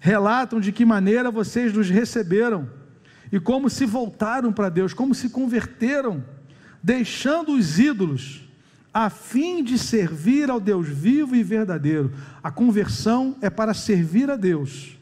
[0.00, 2.68] relatam de que maneira vocês nos receberam
[3.32, 6.24] e como se voltaram para Deus, como se converteram,
[6.82, 8.48] deixando os ídolos
[8.92, 12.12] a fim de servir ao Deus vivo e verdadeiro.
[12.42, 14.98] A conversão é para servir a Deus.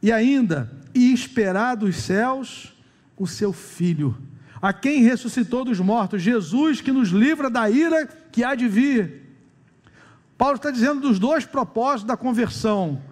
[0.00, 2.72] E ainda, e esperar dos céus
[3.16, 4.16] o seu Filho,
[4.62, 9.22] a quem ressuscitou dos mortos, Jesus que nos livra da ira que há de vir.
[10.36, 13.02] Paulo está dizendo dos dois propósitos da conversão.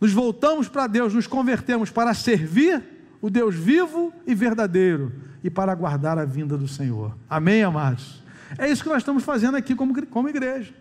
[0.00, 2.93] Nos voltamos para Deus, nos convertemos para servir
[3.24, 5.10] o Deus vivo e verdadeiro
[5.42, 7.16] e para aguardar a vinda do Senhor.
[7.26, 8.22] Amém, amados?
[8.58, 10.74] É isso que nós estamos fazendo aqui como, como igreja.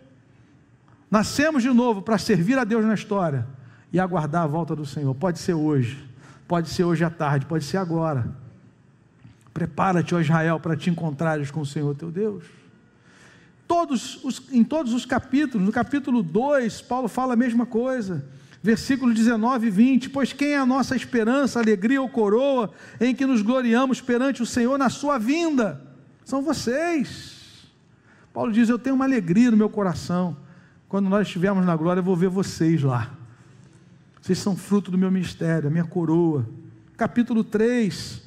[1.09, 3.47] Nascemos de novo para servir a Deus na história
[3.93, 5.15] e aguardar a volta do Senhor.
[5.15, 6.05] Pode ser hoje,
[6.45, 8.35] pode ser hoje à tarde, pode ser agora.
[9.53, 12.43] Prepara-te, ó Israel, para te encontrares com o Senhor teu Deus.
[13.65, 18.25] Todos os, em todos os capítulos, no capítulo 2, Paulo fala a mesma coisa.
[18.63, 23.25] Versículo 19 e 20: Pois quem é a nossa esperança, alegria ou coroa, em que
[23.25, 25.85] nos gloriamos perante o Senhor na sua vinda?
[26.23, 27.67] São vocês.
[28.33, 30.37] Paulo diz: Eu tenho uma alegria no meu coração.
[30.87, 33.11] Quando nós estivermos na glória, eu vou ver vocês lá.
[34.21, 36.47] Vocês são fruto do meu ministério, a minha coroa.
[36.95, 38.21] Capítulo 3,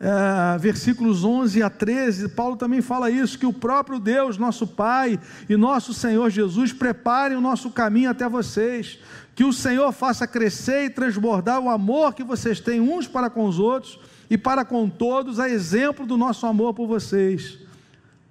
[0.00, 5.18] é, versículos 11 a 13, Paulo também fala isso: que o próprio Deus, nosso Pai
[5.48, 8.98] e nosso Senhor Jesus preparem o nosso caminho até vocês,
[9.34, 13.44] que o Senhor faça crescer e transbordar o amor que vocês têm uns para com
[13.46, 13.98] os outros
[14.30, 17.58] e para com todos, a exemplo do nosso amor por vocês.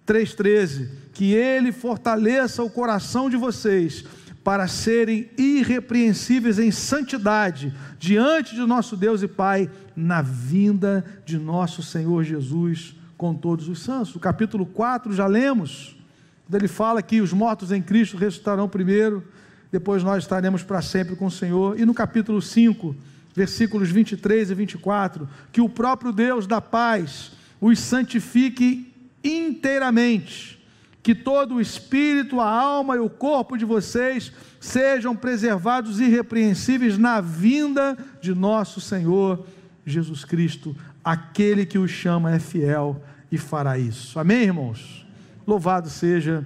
[0.07, 4.05] 3,13: Que Ele fortaleça o coração de vocês
[4.47, 11.83] para serem irrepreensíveis em santidade diante de nosso Deus e Pai, na vinda de nosso
[11.83, 14.15] Senhor Jesus com todos os santos.
[14.15, 15.97] O capítulo 4 já lemos,
[16.45, 19.21] quando ele fala que os mortos em Cristo ressuscitarão primeiro,
[19.69, 21.77] depois nós estaremos para sempre com o Senhor.
[21.77, 22.95] E no capítulo 5,
[23.35, 30.57] versículos 23 e 24, que o próprio Deus da paz os santifique inteiramente
[31.01, 37.21] que todo o espírito, a alma e o corpo de vocês sejam preservados irrepreensíveis na
[37.21, 39.45] vinda de nosso Senhor
[39.85, 40.75] Jesus Cristo.
[41.03, 44.19] Aquele que os chama é fiel e fará isso.
[44.19, 45.05] Amém, irmãos?
[45.45, 46.45] Louvado seja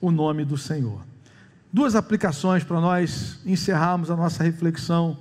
[0.00, 1.00] o nome do Senhor.
[1.72, 5.16] Duas aplicações para nós encerrarmos a nossa reflexão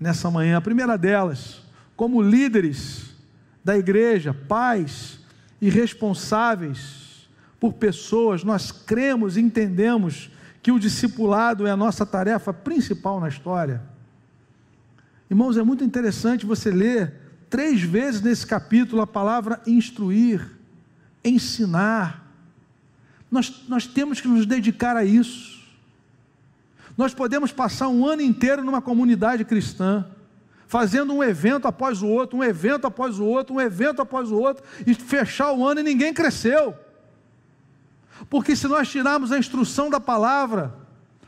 [0.00, 0.56] nessa manhã.
[0.56, 1.62] A primeira delas,
[1.94, 3.14] como líderes
[3.64, 5.20] da igreja, pais
[5.60, 7.05] e responsáveis
[7.58, 10.30] por pessoas, nós cremos e entendemos
[10.62, 13.82] que o discipulado é a nossa tarefa principal na história.
[15.30, 17.14] Irmãos, é muito interessante você ler
[17.48, 20.44] três vezes nesse capítulo a palavra instruir,
[21.24, 22.32] ensinar.
[23.30, 25.56] Nós, nós temos que nos dedicar a isso.
[26.96, 30.06] Nós podemos passar um ano inteiro numa comunidade cristã,
[30.66, 34.36] fazendo um evento após o outro, um evento após o outro, um evento após o
[34.36, 36.74] outro, e fechar o ano e ninguém cresceu.
[38.28, 40.74] Porque se nós tirarmos a instrução da palavra,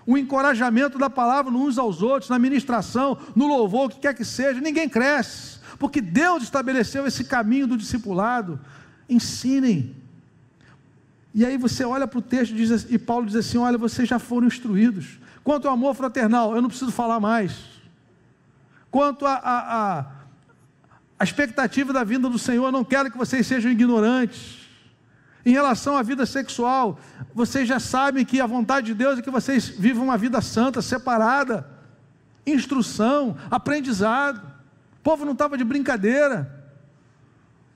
[0.07, 4.25] o encorajamento da palavra uns aos outros, na ministração, no louvor, o que quer que
[4.25, 5.59] seja, ninguém cresce.
[5.79, 8.59] Porque Deus estabeleceu esse caminho do discipulado.
[9.09, 9.95] Ensinem.
[11.35, 14.09] E aí você olha para o texto e, diz, e Paulo diz assim: Olha, vocês
[14.09, 15.19] já foram instruídos.
[15.45, 17.55] Quanto ao amor fraternal, eu não preciso falar mais.
[18.91, 20.07] Quanto a, a, a,
[21.19, 24.68] a expectativa da vinda do Senhor, eu não quero que vocês sejam ignorantes.
[25.45, 26.99] Em relação à vida sexual,
[27.35, 30.83] vocês já sabem que a vontade de Deus é que vocês vivam uma vida santa,
[30.83, 31.67] separada.
[32.47, 34.39] Instrução, aprendizado.
[34.39, 36.55] O povo não estava de brincadeira.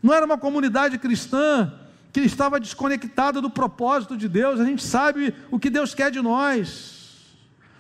[0.03, 1.73] Não era uma comunidade cristã
[2.13, 4.61] que estava desconectada do propósito de Deus.
[4.61, 7.01] A gente sabe o que Deus quer de nós.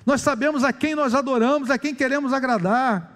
[0.06, 3.11] Nós sabemos a quem nós adoramos, a quem queremos agradar.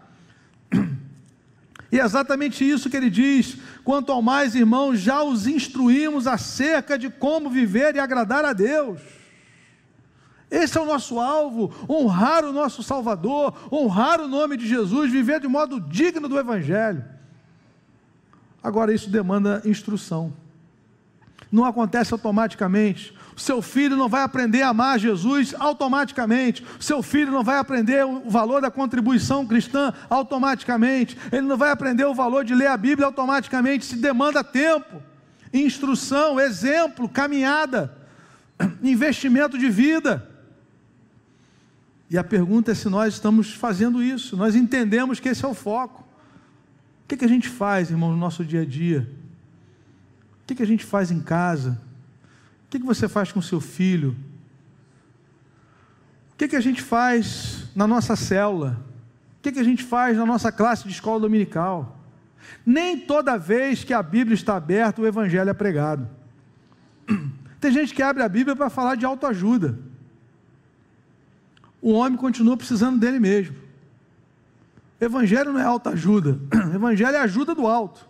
[1.91, 6.99] E é exatamente isso que ele diz: quanto ao mais, irmãos, já os instruímos acerca
[6.99, 9.01] de como viver e agradar a Deus.
[10.51, 15.41] Esse é o nosso alvo: honrar o nosso Salvador, honrar o nome de Jesus, viver
[15.41, 17.05] de modo digno do Evangelho.
[18.62, 20.32] Agora, isso demanda instrução,
[21.53, 23.15] não acontece automaticamente.
[23.37, 26.64] Seu filho não vai aprender a amar Jesus automaticamente.
[26.80, 31.18] Seu filho não vai aprender o valor da contribuição cristã automaticamente.
[31.30, 33.84] Ele não vai aprender o valor de ler a Bíblia automaticamente.
[33.84, 35.03] Se demanda tempo,
[35.53, 37.95] instrução, exemplo, caminhada,
[38.82, 40.26] investimento de vida.
[42.09, 44.34] E a pergunta é se nós estamos fazendo isso.
[44.34, 46.01] Nós entendemos que esse é o foco.
[47.05, 49.07] O que, que a gente faz, irmão, no nosso dia a dia?
[50.43, 51.84] O que, que a gente faz em casa?
[52.66, 54.16] O que, você faz com seu filho?
[56.32, 58.76] O que, a gente faz na nossa célula?
[59.38, 61.96] O que a gente faz na nossa classe de escola dominical?
[62.64, 66.08] Nem toda vez que a Bíblia está aberta, o Evangelho é pregado.
[67.60, 69.78] Tem gente que abre a Bíblia para falar de autoajuda.
[71.80, 73.56] O homem continua precisando dele mesmo.
[75.00, 76.38] Evangelho não é autoajuda.
[76.74, 78.08] Evangelho é ajuda do alto,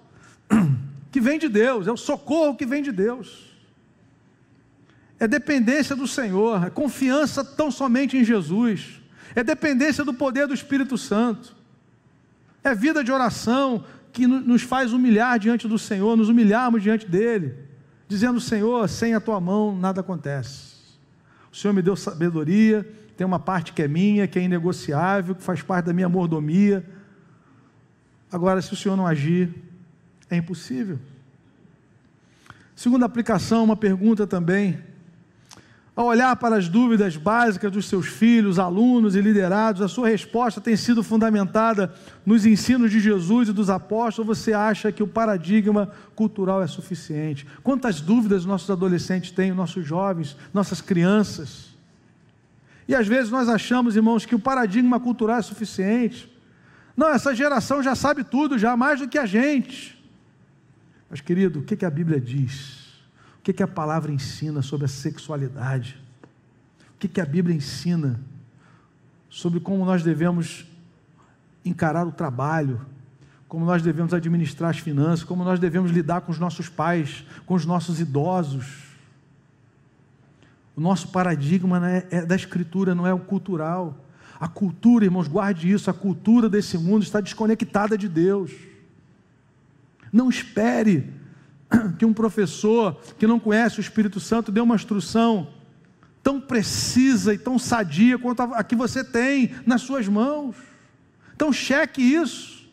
[1.12, 3.45] que vem de Deus, é o socorro que vem de Deus
[5.18, 9.00] é dependência do Senhor, é confiança tão somente em Jesus,
[9.34, 11.56] é dependência do poder do Espírito Santo,
[12.62, 17.54] é vida de oração que nos faz humilhar diante do Senhor, nos humilharmos diante dEle,
[18.08, 20.76] dizendo: Senhor, sem a tua mão nada acontece.
[21.52, 22.86] O Senhor me deu sabedoria,
[23.16, 26.84] tem uma parte que é minha, que é inegociável, que faz parte da minha mordomia.
[28.30, 29.54] Agora, se o Senhor não agir,
[30.28, 30.98] é impossível.
[32.74, 34.78] Segunda aplicação, uma pergunta também
[35.97, 40.61] ao olhar para as dúvidas básicas dos seus filhos, alunos e liderados, a sua resposta
[40.61, 41.94] tem sido fundamentada
[42.24, 47.47] nos ensinos de Jesus e dos apóstolos, você acha que o paradigma cultural é suficiente?
[47.62, 51.74] Quantas dúvidas nossos adolescentes têm, nossos jovens, nossas crianças?
[52.86, 56.30] E às vezes nós achamos, irmãos, que o paradigma cultural é suficiente.
[56.94, 59.99] Não, essa geração já sabe tudo, já mais do que a gente.
[61.09, 62.86] Mas, querido, o que a Bíblia diz?
[63.47, 66.03] Que, que a palavra ensina sobre a sexualidade?
[66.97, 68.18] O que, que a Bíblia ensina
[69.30, 70.66] sobre como nós devemos
[71.64, 72.84] encarar o trabalho,
[73.47, 77.55] como nós devemos administrar as finanças, como nós devemos lidar com os nossos pais, com
[77.55, 78.82] os nossos idosos.
[80.74, 83.97] O nosso paradigma é, é da escritura, não é o cultural.
[84.40, 88.51] A cultura, irmãos, guarde isso, a cultura desse mundo está desconectada de Deus.
[90.12, 91.14] Não espere
[91.98, 95.48] que um professor que não conhece o Espírito Santo dê uma instrução
[96.22, 100.56] tão precisa e tão sadia quanto a que você tem nas suas mãos.
[101.34, 102.68] Então cheque isso.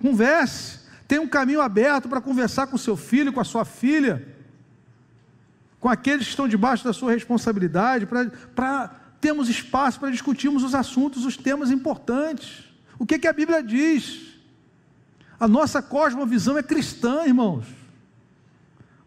[0.00, 0.80] Converse.
[1.08, 4.24] Tem um caminho aberto para conversar com seu filho, com a sua filha,
[5.80, 8.06] com aqueles que estão debaixo da sua responsabilidade,
[8.54, 12.64] para termos espaço para discutirmos os assuntos, os temas importantes.
[12.98, 14.29] O que, que a Bíblia diz?
[15.40, 17.64] A nossa cosmovisão é cristã, irmãos.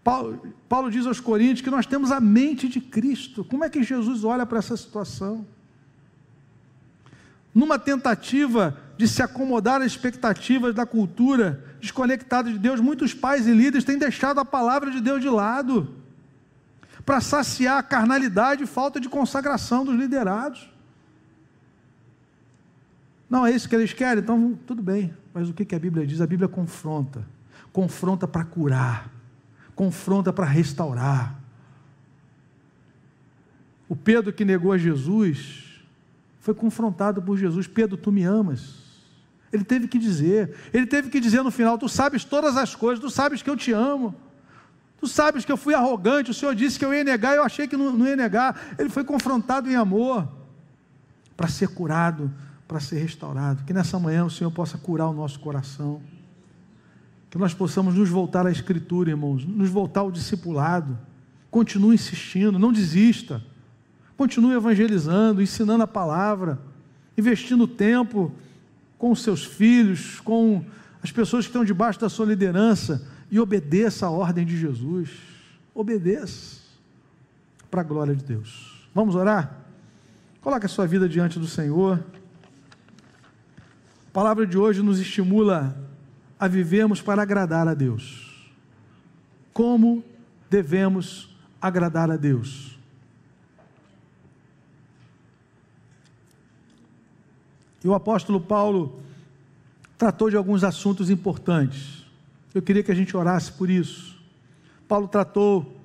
[0.04, 3.46] Paulo, Paulo, diz aos Coríntios que nós temos a mente de Cristo.
[3.46, 5.46] Como é que Jesus olha para essa situação?
[7.54, 13.54] Numa tentativa de se acomodar às expectativas da cultura desconectada de Deus, muitos pais e
[13.54, 15.96] líderes têm deixado a palavra de Deus de lado
[17.06, 20.73] para saciar a carnalidade e falta de consagração dos liderados.
[23.34, 24.22] Não é isso que eles querem?
[24.22, 25.12] Então, tudo bem.
[25.34, 26.22] Mas o que, a Bíblia diz?
[26.22, 27.28] A Bíblia confronta.
[27.72, 29.10] Confronta para curar.
[29.74, 31.42] Confronta para restaurar.
[33.90, 35.82] O Pedro que negou a Jesus
[36.42, 38.84] foi confrontado por Jesus: Pedro, tu me amas.
[39.52, 43.04] Ele teve que dizer, ele teve que dizer no final: Tu sabes todas as coisas,
[43.04, 44.14] tu sabes que eu te amo.
[45.00, 47.68] Tu sabes que eu fui arrogante, o Senhor disse que eu ia negar, eu achei
[47.68, 48.76] que não, não ia negar.
[48.78, 50.32] Ele foi confrontado em amor
[51.36, 52.32] para ser curado,
[52.74, 53.64] para ser restaurado.
[53.66, 56.02] Que nessa manhã o Senhor possa curar o nosso coração.
[57.30, 60.98] Que nós possamos nos voltar à Escritura, irmãos, nos voltar ao discipulado.
[61.52, 63.44] Continue insistindo, não desista.
[64.18, 66.60] Continue evangelizando, ensinando a palavra,
[67.16, 68.32] investindo tempo
[68.98, 70.66] com os seus filhos, com
[71.04, 75.12] as pessoas que estão debaixo da sua liderança e obedeça a ordem de Jesus.
[75.76, 76.58] Obedeça
[77.70, 78.88] para a glória de Deus.
[78.96, 79.60] Vamos orar?
[80.42, 82.04] Coloque a sua vida diante do Senhor.
[84.14, 85.76] A palavra de hoje nos estimula
[86.40, 88.48] a vivermos para agradar a Deus.
[89.52, 90.04] Como
[90.52, 92.78] devemos agradar a Deus?
[97.84, 99.00] E o apóstolo Paulo
[99.98, 102.06] tratou de alguns assuntos importantes.
[102.54, 104.16] Eu queria que a gente orasse por isso.
[104.88, 105.76] Paulo tratou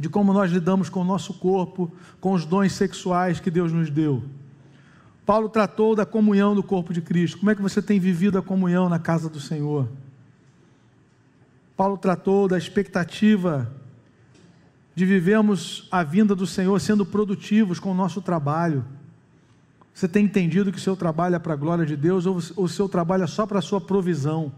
[0.00, 3.90] de como nós lidamos com o nosso corpo, com os dons sexuais que Deus nos
[3.90, 4.24] deu.
[5.26, 7.38] Paulo tratou da comunhão do corpo de Cristo.
[7.38, 9.88] Como é que você tem vivido a comunhão na casa do Senhor?
[11.76, 13.70] Paulo tratou da expectativa
[14.94, 18.84] de vivermos a vinda do Senhor sendo produtivos com o nosso trabalho.
[19.92, 22.68] Você tem entendido que o seu trabalho é para a glória de Deus ou o
[22.68, 24.52] seu trabalho é só para a sua provisão?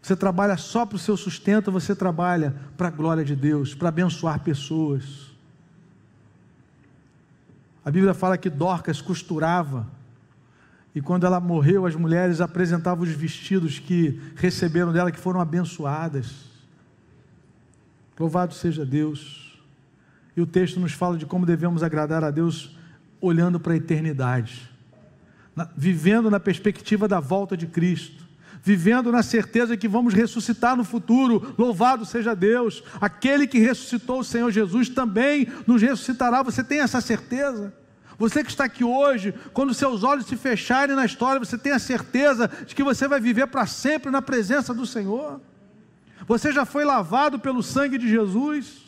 [0.00, 3.90] Você trabalha só para o seu sustento, você trabalha para a glória de Deus, para
[3.90, 5.31] abençoar pessoas.
[7.84, 9.86] A Bíblia fala que Dorcas costurava,
[10.94, 16.50] e quando ela morreu, as mulheres apresentavam os vestidos que receberam dela, que foram abençoadas.
[18.18, 19.58] Louvado seja Deus.
[20.36, 22.76] E o texto nos fala de como devemos agradar a Deus
[23.20, 24.70] olhando para a eternidade,
[25.76, 28.21] vivendo na perspectiva da volta de Cristo
[28.62, 31.54] vivendo na certeza que vamos ressuscitar no futuro.
[31.58, 32.82] Louvado seja Deus!
[33.00, 36.42] Aquele que ressuscitou o Senhor Jesus também nos ressuscitará.
[36.42, 37.74] Você tem essa certeza?
[38.16, 41.78] Você que está aqui hoje, quando seus olhos se fecharem na história, você tem a
[41.78, 45.40] certeza de que você vai viver para sempre na presença do Senhor?
[46.28, 48.80] Você já foi lavado pelo sangue de Jesus?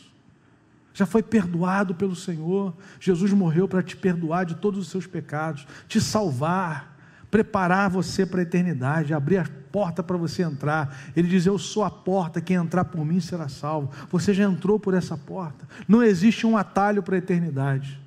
[0.92, 2.72] Já foi perdoado pelo Senhor?
[3.00, 6.93] Jesus morreu para te perdoar de todos os seus pecados, te salvar
[7.34, 10.96] preparar você para a eternidade, abrir a porta para você entrar.
[11.16, 13.90] Ele diz: Eu sou a porta, quem entrar por mim será salvo.
[14.08, 15.66] Você já entrou por essa porta.
[15.88, 18.00] Não existe um atalho para a eternidade,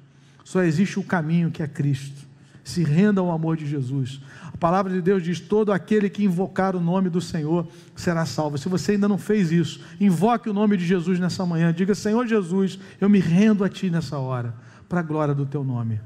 [0.46, 2.26] só existe o caminho que é Cristo.
[2.64, 4.22] Se renda ao amor de Jesus.
[4.46, 7.68] A palavra de Deus diz: Todo aquele que invocar o nome do Senhor
[7.98, 8.58] será salvo.
[8.58, 11.74] Se você ainda não fez isso, invoque o nome de Jesus nessa manhã.
[11.74, 14.56] Diga: Senhor Jesus, eu me rendo a Ti nessa hora,
[14.88, 16.00] para a glória do Teu nome.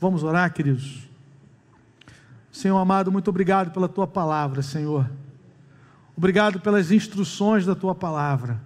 [0.00, 1.07] Vamos orar, queridos?
[2.50, 5.08] Senhor amado, muito obrigado pela tua palavra, Senhor.
[6.16, 8.60] Obrigado pelas instruções da tua palavra.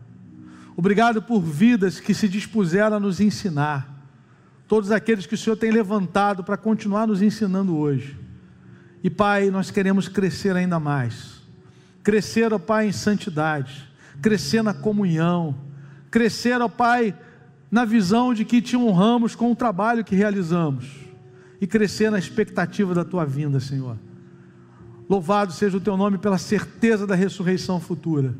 [0.77, 3.89] Obrigado por vidas que se dispuseram a nos ensinar.
[4.67, 8.19] Todos aqueles que o Senhor tem levantado para continuar nos ensinando hoje.
[9.03, 11.43] E Pai, nós queremos crescer ainda mais.
[12.03, 13.89] crescer, ó Pai, em santidade,
[14.21, 15.55] crescer na comunhão,
[16.11, 17.15] crescer, ó Pai,
[17.71, 21.02] na visão de que te honramos com o trabalho que realizamos
[21.63, 23.97] e crescer na expectativa da tua vinda, Senhor.
[25.09, 28.35] Louvado seja o teu nome pela certeza da ressurreição futura.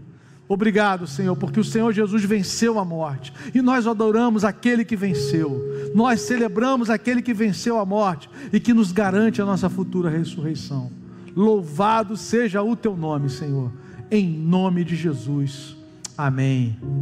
[0.49, 5.63] Obrigado, Senhor, porque o Senhor Jesus venceu a morte e nós adoramos aquele que venceu.
[5.95, 10.91] Nós celebramos aquele que venceu a morte e que nos garante a nossa futura ressurreição.
[11.37, 13.71] Louvado seja o teu nome, Senhor,
[14.11, 15.77] em nome de Jesus.
[16.19, 16.77] Amém.